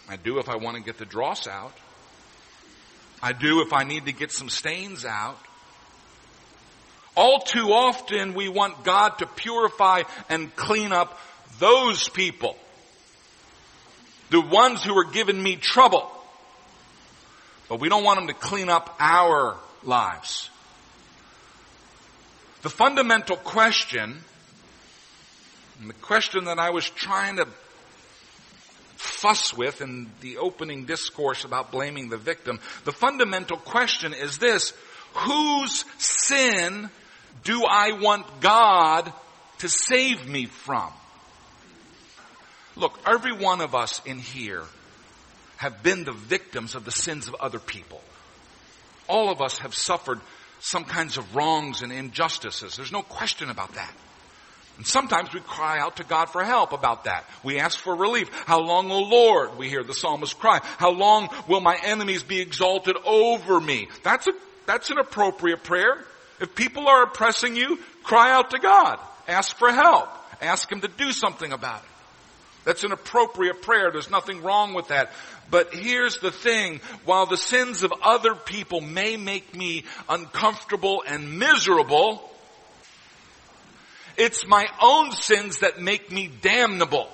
I 0.08 0.16
do 0.16 0.38
if 0.38 0.48
I 0.48 0.56
want 0.56 0.76
to 0.76 0.82
get 0.82 0.98
the 0.98 1.06
dross 1.06 1.48
out. 1.48 1.72
I 3.22 3.32
do 3.32 3.62
if 3.62 3.72
I 3.72 3.84
need 3.84 4.06
to 4.06 4.12
get 4.12 4.32
some 4.32 4.48
stains 4.48 5.04
out. 5.04 5.38
All 7.16 7.40
too 7.40 7.72
often 7.72 8.34
we 8.34 8.48
want 8.48 8.84
God 8.84 9.18
to 9.18 9.26
purify 9.26 10.02
and 10.28 10.54
clean 10.56 10.92
up 10.92 11.18
those 11.58 12.08
people. 12.08 12.56
The 14.30 14.40
ones 14.40 14.84
who 14.84 14.96
are 14.96 15.10
giving 15.10 15.42
me 15.42 15.56
trouble. 15.56 16.10
But 17.68 17.80
we 17.80 17.88
don't 17.88 18.04
want 18.04 18.20
Him 18.20 18.26
to 18.28 18.34
clean 18.34 18.68
up 18.68 18.94
our 18.98 19.56
lives. 19.82 20.49
The 22.62 22.70
fundamental 22.70 23.36
question, 23.36 24.18
and 25.80 25.88
the 25.88 25.94
question 25.94 26.44
that 26.44 26.58
I 26.58 26.70
was 26.70 26.88
trying 26.90 27.36
to 27.36 27.46
fuss 28.96 29.56
with 29.56 29.80
in 29.80 30.10
the 30.20 30.36
opening 30.36 30.84
discourse 30.84 31.44
about 31.44 31.72
blaming 31.72 32.10
the 32.10 32.18
victim, 32.18 32.60
the 32.84 32.92
fundamental 32.92 33.56
question 33.56 34.12
is 34.12 34.38
this, 34.38 34.74
whose 35.14 35.86
sin 35.98 36.90
do 37.44 37.64
I 37.64 37.92
want 37.92 38.40
God 38.40 39.10
to 39.58 39.68
save 39.68 40.28
me 40.28 40.46
from? 40.46 40.92
Look, 42.76 42.98
every 43.06 43.32
one 43.32 43.62
of 43.62 43.74
us 43.74 44.02
in 44.04 44.18
here 44.18 44.64
have 45.56 45.82
been 45.82 46.04
the 46.04 46.12
victims 46.12 46.74
of 46.74 46.84
the 46.84 46.90
sins 46.90 47.26
of 47.28 47.34
other 47.36 47.58
people. 47.58 48.02
All 49.08 49.30
of 49.30 49.40
us 49.40 49.58
have 49.58 49.74
suffered 49.74 50.20
some 50.60 50.84
kinds 50.84 51.16
of 51.16 51.34
wrongs 51.34 51.82
and 51.82 51.92
injustices. 51.92 52.76
There's 52.76 52.92
no 52.92 53.02
question 53.02 53.50
about 53.50 53.74
that. 53.74 53.92
And 54.76 54.86
sometimes 54.86 55.32
we 55.34 55.40
cry 55.40 55.78
out 55.78 55.96
to 55.96 56.04
God 56.04 56.30
for 56.30 56.42
help 56.42 56.72
about 56.72 57.04
that. 57.04 57.24
We 57.42 57.58
ask 57.58 57.78
for 57.78 57.94
relief. 57.94 58.30
How 58.46 58.60
long, 58.60 58.90
O 58.90 59.00
Lord? 59.00 59.58
We 59.58 59.68
hear 59.68 59.82
the 59.82 59.92
psalmist 59.92 60.38
cry. 60.38 60.60
How 60.78 60.90
long 60.90 61.28
will 61.48 61.60
my 61.60 61.78
enemies 61.82 62.22
be 62.22 62.40
exalted 62.40 62.96
over 63.04 63.60
me? 63.60 63.88
That's 64.02 64.26
a, 64.26 64.32
that's 64.66 64.90
an 64.90 64.96
appropriate 64.96 65.64
prayer. 65.64 66.02
If 66.40 66.54
people 66.54 66.88
are 66.88 67.02
oppressing 67.02 67.56
you, 67.56 67.78
cry 68.02 68.30
out 68.32 68.52
to 68.52 68.58
God. 68.58 68.98
Ask 69.28 69.56
for 69.56 69.70
help. 69.70 70.08
Ask 70.40 70.72
Him 70.72 70.80
to 70.80 70.88
do 70.88 71.12
something 71.12 71.52
about 71.52 71.82
it. 71.82 71.88
That's 72.70 72.84
an 72.84 72.92
appropriate 72.92 73.62
prayer. 73.62 73.90
There's 73.90 74.12
nothing 74.12 74.44
wrong 74.44 74.74
with 74.74 74.88
that. 74.88 75.10
But 75.50 75.74
here's 75.74 76.18
the 76.18 76.30
thing. 76.30 76.80
While 77.04 77.26
the 77.26 77.36
sins 77.36 77.82
of 77.82 77.92
other 78.00 78.36
people 78.36 78.80
may 78.80 79.16
make 79.16 79.56
me 79.56 79.86
uncomfortable 80.08 81.02
and 81.04 81.36
miserable, 81.36 82.30
it's 84.16 84.46
my 84.46 84.68
own 84.80 85.10
sins 85.10 85.58
that 85.62 85.80
make 85.80 86.12
me 86.12 86.30
damnable. 86.42 87.08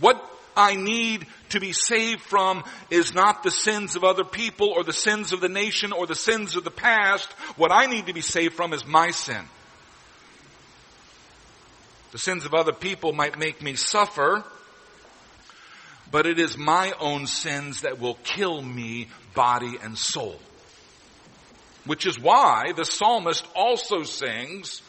What 0.00 0.24
I 0.56 0.76
need 0.76 1.26
to 1.50 1.60
be 1.60 1.72
saved 1.72 2.22
from 2.22 2.64
is 2.88 3.12
not 3.12 3.42
the 3.42 3.50
sins 3.50 3.96
of 3.96 4.04
other 4.04 4.24
people 4.24 4.68
or 4.70 4.82
the 4.82 4.94
sins 4.94 5.34
of 5.34 5.42
the 5.42 5.50
nation 5.50 5.92
or 5.92 6.06
the 6.06 6.14
sins 6.14 6.56
of 6.56 6.64
the 6.64 6.70
past. 6.70 7.30
What 7.58 7.70
I 7.70 7.84
need 7.84 8.06
to 8.06 8.14
be 8.14 8.22
saved 8.22 8.54
from 8.54 8.72
is 8.72 8.86
my 8.86 9.10
sin. 9.10 9.46
The 12.14 12.20
sins 12.20 12.44
of 12.44 12.54
other 12.54 12.72
people 12.72 13.12
might 13.12 13.40
make 13.40 13.60
me 13.60 13.74
suffer, 13.74 14.44
but 16.12 16.26
it 16.26 16.38
is 16.38 16.56
my 16.56 16.92
own 17.00 17.26
sins 17.26 17.80
that 17.80 17.98
will 17.98 18.14
kill 18.22 18.62
me 18.62 19.08
body 19.34 19.78
and 19.82 19.98
soul. 19.98 20.38
Which 21.86 22.06
is 22.06 22.16
why 22.16 22.70
the 22.76 22.84
psalmist 22.84 23.44
also 23.56 24.04
sings, 24.04 24.80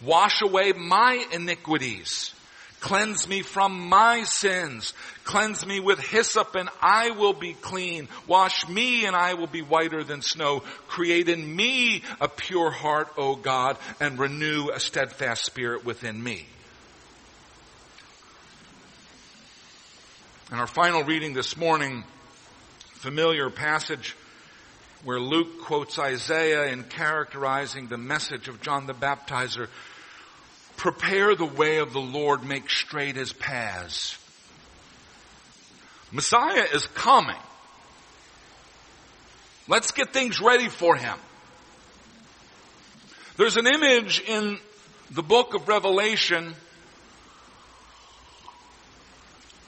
wash 0.00 0.40
away 0.40 0.72
my 0.72 1.22
iniquities. 1.32 2.32
Cleanse 2.80 3.28
me 3.28 3.42
from 3.42 3.90
my 3.90 4.22
sins. 4.22 4.94
Cleanse 5.24 5.66
me 5.66 5.80
with 5.80 5.98
hyssop 5.98 6.54
and 6.54 6.70
I 6.80 7.10
will 7.10 7.34
be 7.34 7.52
clean. 7.52 8.08
Wash 8.26 8.66
me 8.70 9.04
and 9.04 9.14
I 9.14 9.34
will 9.34 9.48
be 9.48 9.60
whiter 9.60 10.02
than 10.02 10.22
snow. 10.22 10.60
Create 10.88 11.28
in 11.28 11.54
me 11.54 12.04
a 12.22 12.28
pure 12.28 12.70
heart, 12.70 13.12
O 13.18 13.36
God, 13.36 13.76
and 14.00 14.18
renew 14.18 14.70
a 14.70 14.80
steadfast 14.80 15.44
spirit 15.44 15.84
within 15.84 16.24
me. 16.24 16.46
And 20.50 20.58
our 20.58 20.66
final 20.66 21.04
reading 21.04 21.32
this 21.32 21.56
morning, 21.56 22.02
familiar 22.94 23.50
passage 23.50 24.16
where 25.04 25.20
Luke 25.20 25.60
quotes 25.62 25.96
Isaiah 25.96 26.72
in 26.72 26.82
characterizing 26.82 27.86
the 27.86 27.96
message 27.96 28.48
of 28.48 28.60
John 28.60 28.88
the 28.88 28.92
Baptizer. 28.92 29.68
Prepare 30.76 31.36
the 31.36 31.44
way 31.44 31.78
of 31.78 31.92
the 31.92 32.00
Lord, 32.00 32.42
make 32.42 32.68
straight 32.68 33.14
his 33.14 33.32
paths. 33.32 34.18
Messiah 36.10 36.66
is 36.74 36.84
coming. 36.88 37.36
Let's 39.68 39.92
get 39.92 40.12
things 40.12 40.40
ready 40.40 40.68
for 40.68 40.96
him. 40.96 41.16
There's 43.36 43.56
an 43.56 43.68
image 43.68 44.20
in 44.26 44.58
the 45.12 45.22
book 45.22 45.54
of 45.54 45.68
Revelation 45.68 46.56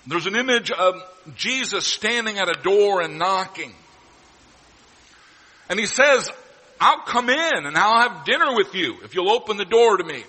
There's 0.06 0.26
an 0.26 0.36
image 0.36 0.70
of 0.70 0.94
Jesus 1.36 1.86
standing 1.86 2.38
at 2.38 2.48
a 2.48 2.60
door 2.62 3.00
and 3.02 3.18
knocking. 3.18 3.72
And 5.68 5.78
he 5.78 5.86
says, 5.86 6.28
I'll 6.80 7.02
come 7.02 7.30
in 7.30 7.66
and 7.66 7.76
I'll 7.76 8.08
have 8.08 8.24
dinner 8.24 8.56
with 8.56 8.74
you 8.74 8.96
if 9.04 9.14
you'll 9.14 9.30
open 9.30 9.56
the 9.56 9.64
door 9.64 9.96
to 9.96 10.04
me. 10.04 10.24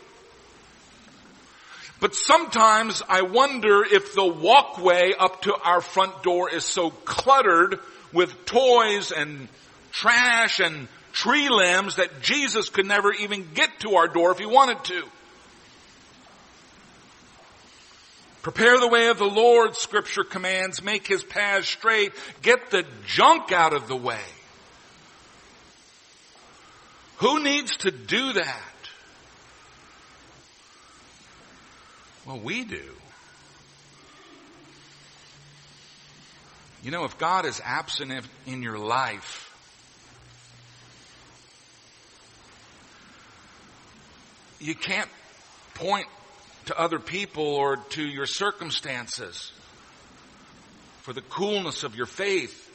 But 2.00 2.16
sometimes 2.16 3.02
I 3.08 3.22
wonder 3.24 3.84
if 3.84 4.14
the 4.14 4.26
walkway 4.26 5.14
up 5.18 5.44
to 5.44 5.56
our 5.56 5.82
front 5.82 6.22
door 6.22 6.54
is 6.54 6.66
so 6.66 6.90
cluttered 6.90 7.80
with 8.12 8.46
toys 8.46 9.12
and 9.12 9.48
trash 9.92 10.60
and 10.60 10.88
tree 11.14 11.50
limbs 11.50 11.96
that 11.96 12.22
Jesus 12.22 12.70
could 12.70 12.86
never 12.86 13.14
even 13.14 13.48
get 13.54 13.80
to 13.80 13.96
our 13.96 14.08
door 14.08 14.32
if 14.32 14.38
he 14.38 14.46
wanted 14.46 14.84
to. 14.86 15.04
Prepare 18.44 18.78
the 18.78 18.90
way 18.90 19.08
of 19.08 19.18
the 19.18 19.26
Lord, 19.26 19.78
scripture 19.78 20.26
commands. 20.26 20.84
Make 20.84 21.08
his 21.08 21.24
paths 21.24 21.70
straight. 21.70 22.12
Get 22.42 22.72
the 22.72 22.86
junk 23.08 23.54
out 23.54 23.74
of 23.74 23.88
the 23.88 23.96
way. 23.96 24.20
Who 27.18 27.42
needs 27.42 27.78
to 27.78 27.92
do 27.92 28.34
that? 28.34 28.62
Well, 32.26 32.40
we 32.40 32.66
do. 32.66 32.82
You 36.84 36.92
know, 36.92 37.06
if 37.06 37.18
God 37.18 37.46
is 37.46 37.62
absent 37.64 38.12
in 38.46 38.62
your 38.62 38.78
life, 38.78 39.50
you 44.60 44.76
can't 44.76 45.10
point 45.76 46.08
to 46.66 46.80
other 46.80 47.00
people 47.00 47.46
or 47.46 47.78
to 47.78 48.04
your 48.04 48.26
circumstances 48.26 49.52
for 51.02 51.14
the 51.14 51.22
coolness 51.22 51.84
of 51.84 51.96
your 51.96 52.06
faith. 52.06 52.70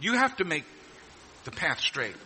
You 0.00 0.14
have 0.14 0.36
to 0.36 0.44
make 0.44 0.64
the 1.44 1.50
path 1.50 1.80
straight. 1.80 2.16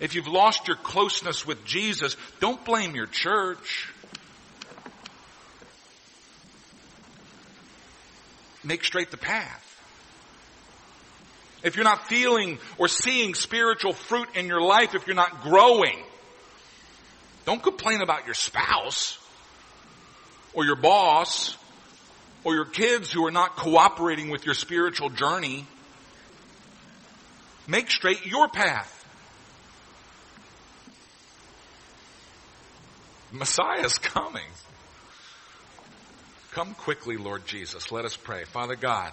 If 0.00 0.14
you've 0.14 0.28
lost 0.28 0.68
your 0.68 0.76
closeness 0.76 1.46
with 1.46 1.64
Jesus, 1.64 2.16
don't 2.40 2.64
blame 2.64 2.94
your 2.94 3.06
church. 3.06 3.92
Make 8.64 8.84
straight 8.84 9.10
the 9.10 9.16
path. 9.16 9.68
If 11.64 11.76
you're 11.76 11.84
not 11.84 12.08
feeling 12.08 12.58
or 12.78 12.88
seeing 12.88 13.34
spiritual 13.34 13.92
fruit 13.92 14.28
in 14.34 14.46
your 14.46 14.60
life, 14.60 14.94
if 14.94 15.06
you're 15.06 15.16
not 15.16 15.42
growing, 15.42 15.98
don't 17.44 17.62
complain 17.62 18.02
about 18.02 18.24
your 18.26 18.34
spouse 18.34 19.18
or 20.54 20.64
your 20.64 20.76
boss 20.76 21.56
or 22.44 22.54
your 22.54 22.64
kids 22.64 23.10
who 23.10 23.26
are 23.26 23.30
not 23.30 23.56
cooperating 23.56 24.30
with 24.30 24.44
your 24.44 24.54
spiritual 24.54 25.10
journey. 25.10 25.66
Make 27.66 27.90
straight 27.90 28.26
your 28.26 28.48
path. 28.48 28.98
Messiah 33.30 33.84
is 33.84 33.96
coming. 33.98 34.42
Come 36.52 36.74
quickly, 36.74 37.16
Lord 37.16 37.46
Jesus. 37.46 37.90
Let 37.90 38.04
us 38.04 38.14
pray. 38.14 38.44
Father 38.44 38.76
God, 38.76 39.10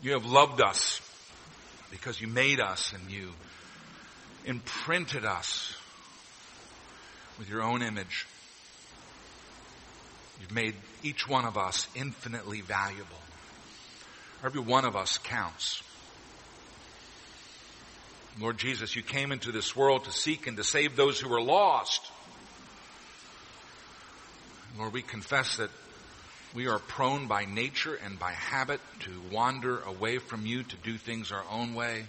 you 0.00 0.12
have 0.12 0.24
loved 0.24 0.60
us 0.60 1.00
because 1.90 2.20
you 2.20 2.28
made 2.28 2.60
us 2.60 2.92
and 2.92 3.10
you 3.10 3.30
imprinted 4.44 5.24
us 5.24 5.76
with 7.38 7.48
your 7.48 7.62
own 7.62 7.82
image. 7.82 8.26
You've 10.40 10.52
made 10.52 10.74
each 11.02 11.28
one 11.28 11.44
of 11.44 11.56
us 11.56 11.86
infinitely 11.94 12.60
valuable. 12.60 13.16
Every 14.44 14.60
one 14.60 14.84
of 14.84 14.96
us 14.96 15.18
counts. 15.18 15.82
Lord 18.40 18.58
Jesus, 18.58 18.96
you 18.96 19.02
came 19.02 19.32
into 19.32 19.52
this 19.52 19.76
world 19.76 20.04
to 20.04 20.12
seek 20.12 20.46
and 20.46 20.56
to 20.56 20.64
save 20.64 20.96
those 20.96 21.20
who 21.20 21.28
were 21.28 21.42
lost. 21.42 22.00
Lord, 24.78 24.92
we 24.92 25.02
confess 25.02 25.56
that 25.56 25.70
we 26.54 26.68
are 26.68 26.78
prone 26.78 27.26
by 27.26 27.44
nature 27.44 27.94
and 27.94 28.18
by 28.18 28.32
habit 28.32 28.80
to 29.00 29.10
wander 29.30 29.80
away 29.80 30.18
from 30.18 30.46
you, 30.46 30.62
to 30.62 30.76
do 30.76 30.96
things 30.96 31.32
our 31.32 31.44
own 31.50 31.74
way. 31.74 32.06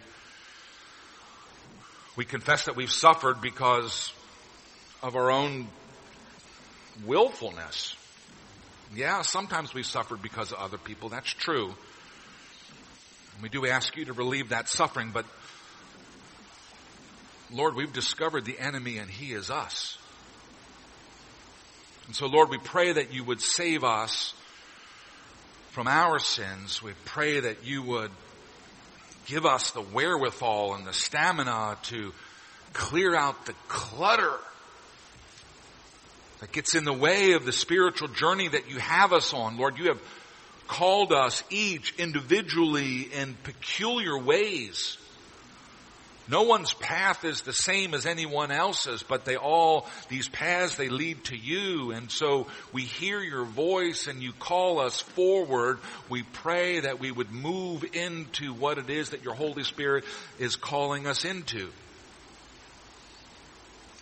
We 2.22 2.26
confess 2.26 2.66
that 2.66 2.76
we've 2.76 2.92
suffered 2.92 3.42
because 3.42 4.14
of 5.02 5.16
our 5.16 5.32
own 5.32 5.68
willfulness. 7.04 7.96
Yeah, 8.96 9.24
sometimes 9.24 9.74
we've 9.74 9.88
suffered 9.88 10.22
because 10.22 10.52
of 10.52 10.60
other 10.60 10.78
people. 10.78 11.10
That's 11.10 11.34
true. 11.34 11.74
We 13.42 13.50
do 13.50 13.66
ask 13.66 13.98
you 13.98 14.06
to 14.06 14.14
relieve 14.14 14.50
that 14.50 14.70
suffering, 14.70 15.10
but 15.12 15.26
Lord, 17.52 17.74
we've 17.74 17.92
discovered 17.92 18.46
the 18.46 18.60
enemy 18.60 19.00
and 19.00 19.10
he 19.10 19.34
is 19.34 19.50
us. 19.50 19.98
And 22.06 22.16
so 22.16 22.28
Lord, 22.28 22.50
we 22.50 22.60
pray 22.60 22.92
that 22.92 23.12
you 23.12 23.24
would 23.24 23.42
save 23.42 23.84
us 23.84 24.36
from 25.72 25.88
our 25.88 26.20
sins. 26.20 26.84
We 26.84 26.92
pray 27.04 27.40
that 27.40 27.66
you 27.66 27.82
would 27.82 28.12
give 29.32 29.46
us 29.46 29.72
the 29.72 29.82
wherewithal 29.82 30.76
and 30.76 30.86
the 30.86 30.92
stamina 30.92 31.78
to 31.84 32.12
clear 32.74 33.16
out 33.16 33.46
the 33.46 33.54
clutter 33.70 34.34
that 36.42 36.52
gets 36.52 36.76
in 36.76 36.84
the 36.84 36.92
way 36.92 37.32
of 37.32 37.46
the 37.46 37.54
spiritual 37.54 38.10
journey 38.10 38.50
that 38.50 38.70
you 38.70 38.78
have 38.78 39.14
us 39.14 39.34
on. 39.34 39.58
Lord, 39.58 39.78
you 39.78 39.86
have 39.86 40.02
called 40.68 41.14
us 41.14 41.46
each 41.50 41.94
individually 41.98 43.04
in 43.04 43.36
peculiar 43.44 44.18
ways. 44.18 44.98
No 46.28 46.44
one's 46.44 46.74
path 46.74 47.26
is 47.26 47.42
the 47.42 47.54
same 47.54 47.94
as 47.94 48.06
anyone 48.06 48.52
else's, 48.52 49.04
but 49.04 49.26
they 49.26 49.36
all, 49.36 49.88
these 50.08 50.30
paths, 50.30 50.76
they 50.76 50.90
lead 50.90 51.24
to 51.26 51.36
you. 51.36 51.92
And 51.92 52.12
so 52.12 52.48
we 52.72 52.84
hear 52.84 53.20
your 53.20 53.44
voice 53.44 54.08
and 54.08 54.22
you 54.22 54.32
call 54.32 54.80
us 54.80 55.02
forward. 55.02 55.80
We 56.10 56.24
pray 56.24 56.82
that 56.82 57.00
we 57.00 57.12
would 57.12 57.32
move 57.32 57.84
into 57.94 58.54
what 58.54 58.78
it 58.78 58.90
is 58.90 59.10
that 59.10 59.24
your 59.24 59.34
Holy 59.34 59.64
Spirit 59.64 60.06
is 60.40 60.56
calling 60.56 61.08
us 61.08 61.26
into. 61.26 61.70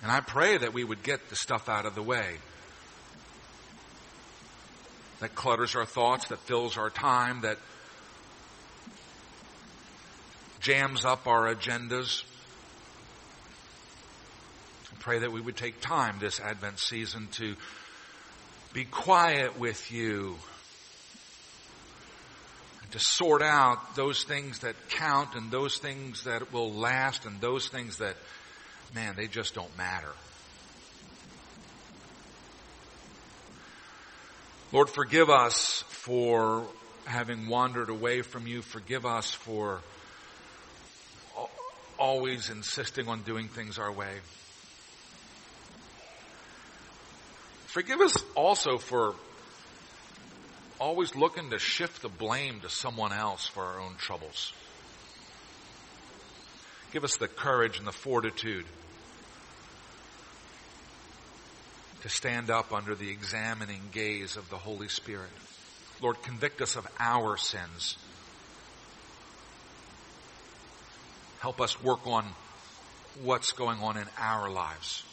And 0.04 0.12
I 0.12 0.20
pray 0.20 0.58
that 0.58 0.74
we 0.74 0.84
would 0.84 1.04
get 1.04 1.30
the 1.30 1.36
stuff 1.36 1.68
out 1.68 1.86
of 1.86 1.96
the 1.96 2.04
way 2.04 2.38
that 5.20 5.36
clutters 5.36 5.76
our 5.76 5.86
thoughts, 5.86 6.30
that 6.30 6.40
fills 6.40 6.78
our 6.78 6.90
time, 6.90 7.42
that 7.42 7.58
jams 10.60 11.06
up 11.06 11.28
our 11.28 11.54
agendas. 11.54 12.24
I 14.92 14.96
pray 15.00 15.20
that 15.20 15.32
we 15.32 15.42
would 15.42 15.56
take 15.56 15.82
time 15.82 16.18
this 16.20 16.40
Advent 16.40 16.80
season 16.80 17.28
to 17.34 17.56
be 18.74 18.86
quiet 18.86 19.60
with 19.60 19.92
you, 19.92 20.36
and 22.82 22.92
to 22.92 23.00
sort 23.00 23.42
out 23.42 23.96
those 23.96 24.24
things 24.24 24.60
that 24.60 24.76
count 24.90 25.36
and 25.36 25.50
those 25.50 25.78
things 25.78 26.26
that 26.26 26.54
will 26.54 26.72
last 26.72 27.26
and 27.26 27.42
those 27.42 27.68
things 27.68 27.98
that, 27.98 28.16
man, 28.94 29.16
they 29.16 29.28
just 29.28 29.56
don't 29.56 29.76
matter. 29.78 30.12
Lord, 34.72 34.90
forgive 34.90 35.32
us 35.32 35.84
for 35.88 36.64
having 37.06 37.48
wandered 37.48 37.90
away 37.90 38.22
from 38.22 38.46
you. 38.46 38.62
Forgive 38.62 39.04
us 39.04 39.32
for 39.32 39.82
always 42.00 42.50
insisting 42.50 43.08
on 43.08 43.22
doing 43.24 43.48
things 43.48 43.78
our 43.78 43.92
way. 43.92 44.14
Forgive 47.68 48.02
us 48.02 48.16
also 48.36 48.78
for 48.78 49.14
always 50.80 51.16
looking 51.16 51.52
to 51.52 51.60
shift 51.60 52.02
the 52.02 52.10
blame 52.10 52.62
to 52.62 52.70
someone 52.70 53.14
else 53.14 53.46
for 53.46 53.64
our 53.64 53.80
own 53.80 53.96
troubles. 53.98 54.54
Give 56.92 57.04
us 57.04 57.18
the 57.18 57.28
courage 57.28 57.78
and 57.78 57.86
the 57.86 57.92
fortitude 57.92 58.66
to 62.02 62.10
stand 62.10 62.50
up 62.50 62.74
under 62.74 62.96
the 62.96 63.12
examining 63.12 63.82
gaze 63.92 64.38
of 64.38 64.50
the 64.50 64.58
Holy 64.58 64.88
Spirit. 64.88 65.30
Lord, 66.02 66.22
convict 66.24 66.62
us 66.62 66.76
of 66.76 66.88
our 66.98 67.36
sins. 67.38 67.98
Help 71.40 71.62
us 71.62 71.82
work 71.82 72.06
on 72.06 72.26
what's 73.24 73.52
going 73.54 73.80
on 73.80 73.98
in 73.98 74.06
our 74.18 74.50
lives. 74.50 75.04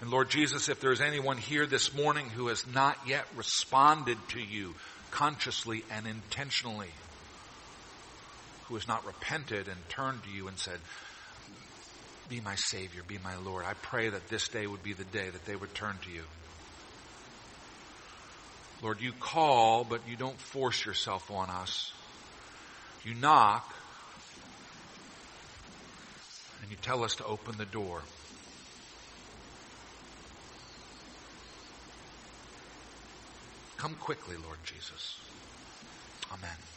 And 0.00 0.10
Lord 0.10 0.28
Jesus, 0.28 0.68
if 0.68 0.80
there's 0.80 1.00
anyone 1.00 1.38
here 1.38 1.66
this 1.66 1.94
morning 1.94 2.28
who 2.28 2.48
has 2.48 2.66
not 2.66 2.98
yet 3.06 3.24
responded 3.34 4.18
to 4.30 4.40
you 4.40 4.74
consciously 5.10 5.84
and 5.90 6.06
intentionally, 6.06 6.90
who 8.68 8.74
has 8.74 8.86
not 8.86 9.06
repented 9.06 9.68
and 9.68 9.88
turned 9.88 10.22
to 10.24 10.30
you 10.30 10.48
and 10.48 10.58
said, 10.58 10.78
be 12.28 12.40
my 12.40 12.56
Savior, 12.56 13.02
be 13.06 13.18
my 13.22 13.36
Lord. 13.36 13.64
I 13.64 13.74
pray 13.74 14.08
that 14.08 14.28
this 14.28 14.48
day 14.48 14.66
would 14.66 14.82
be 14.82 14.92
the 14.92 15.04
day 15.04 15.30
that 15.30 15.44
they 15.46 15.56
would 15.56 15.74
turn 15.74 15.96
to 16.04 16.10
you. 16.10 16.22
Lord, 18.82 19.00
you 19.00 19.12
call, 19.18 19.84
but 19.84 20.02
you 20.08 20.16
don't 20.16 20.38
force 20.38 20.84
yourself 20.84 21.30
on 21.30 21.48
us. 21.48 21.92
You 23.04 23.14
knock, 23.14 23.74
and 26.60 26.70
you 26.70 26.76
tell 26.82 27.04
us 27.04 27.14
to 27.16 27.24
open 27.24 27.56
the 27.56 27.66
door. 27.66 28.02
Come 33.76 33.94
quickly, 33.94 34.36
Lord 34.36 34.58
Jesus. 34.64 35.16
Amen. 36.32 36.75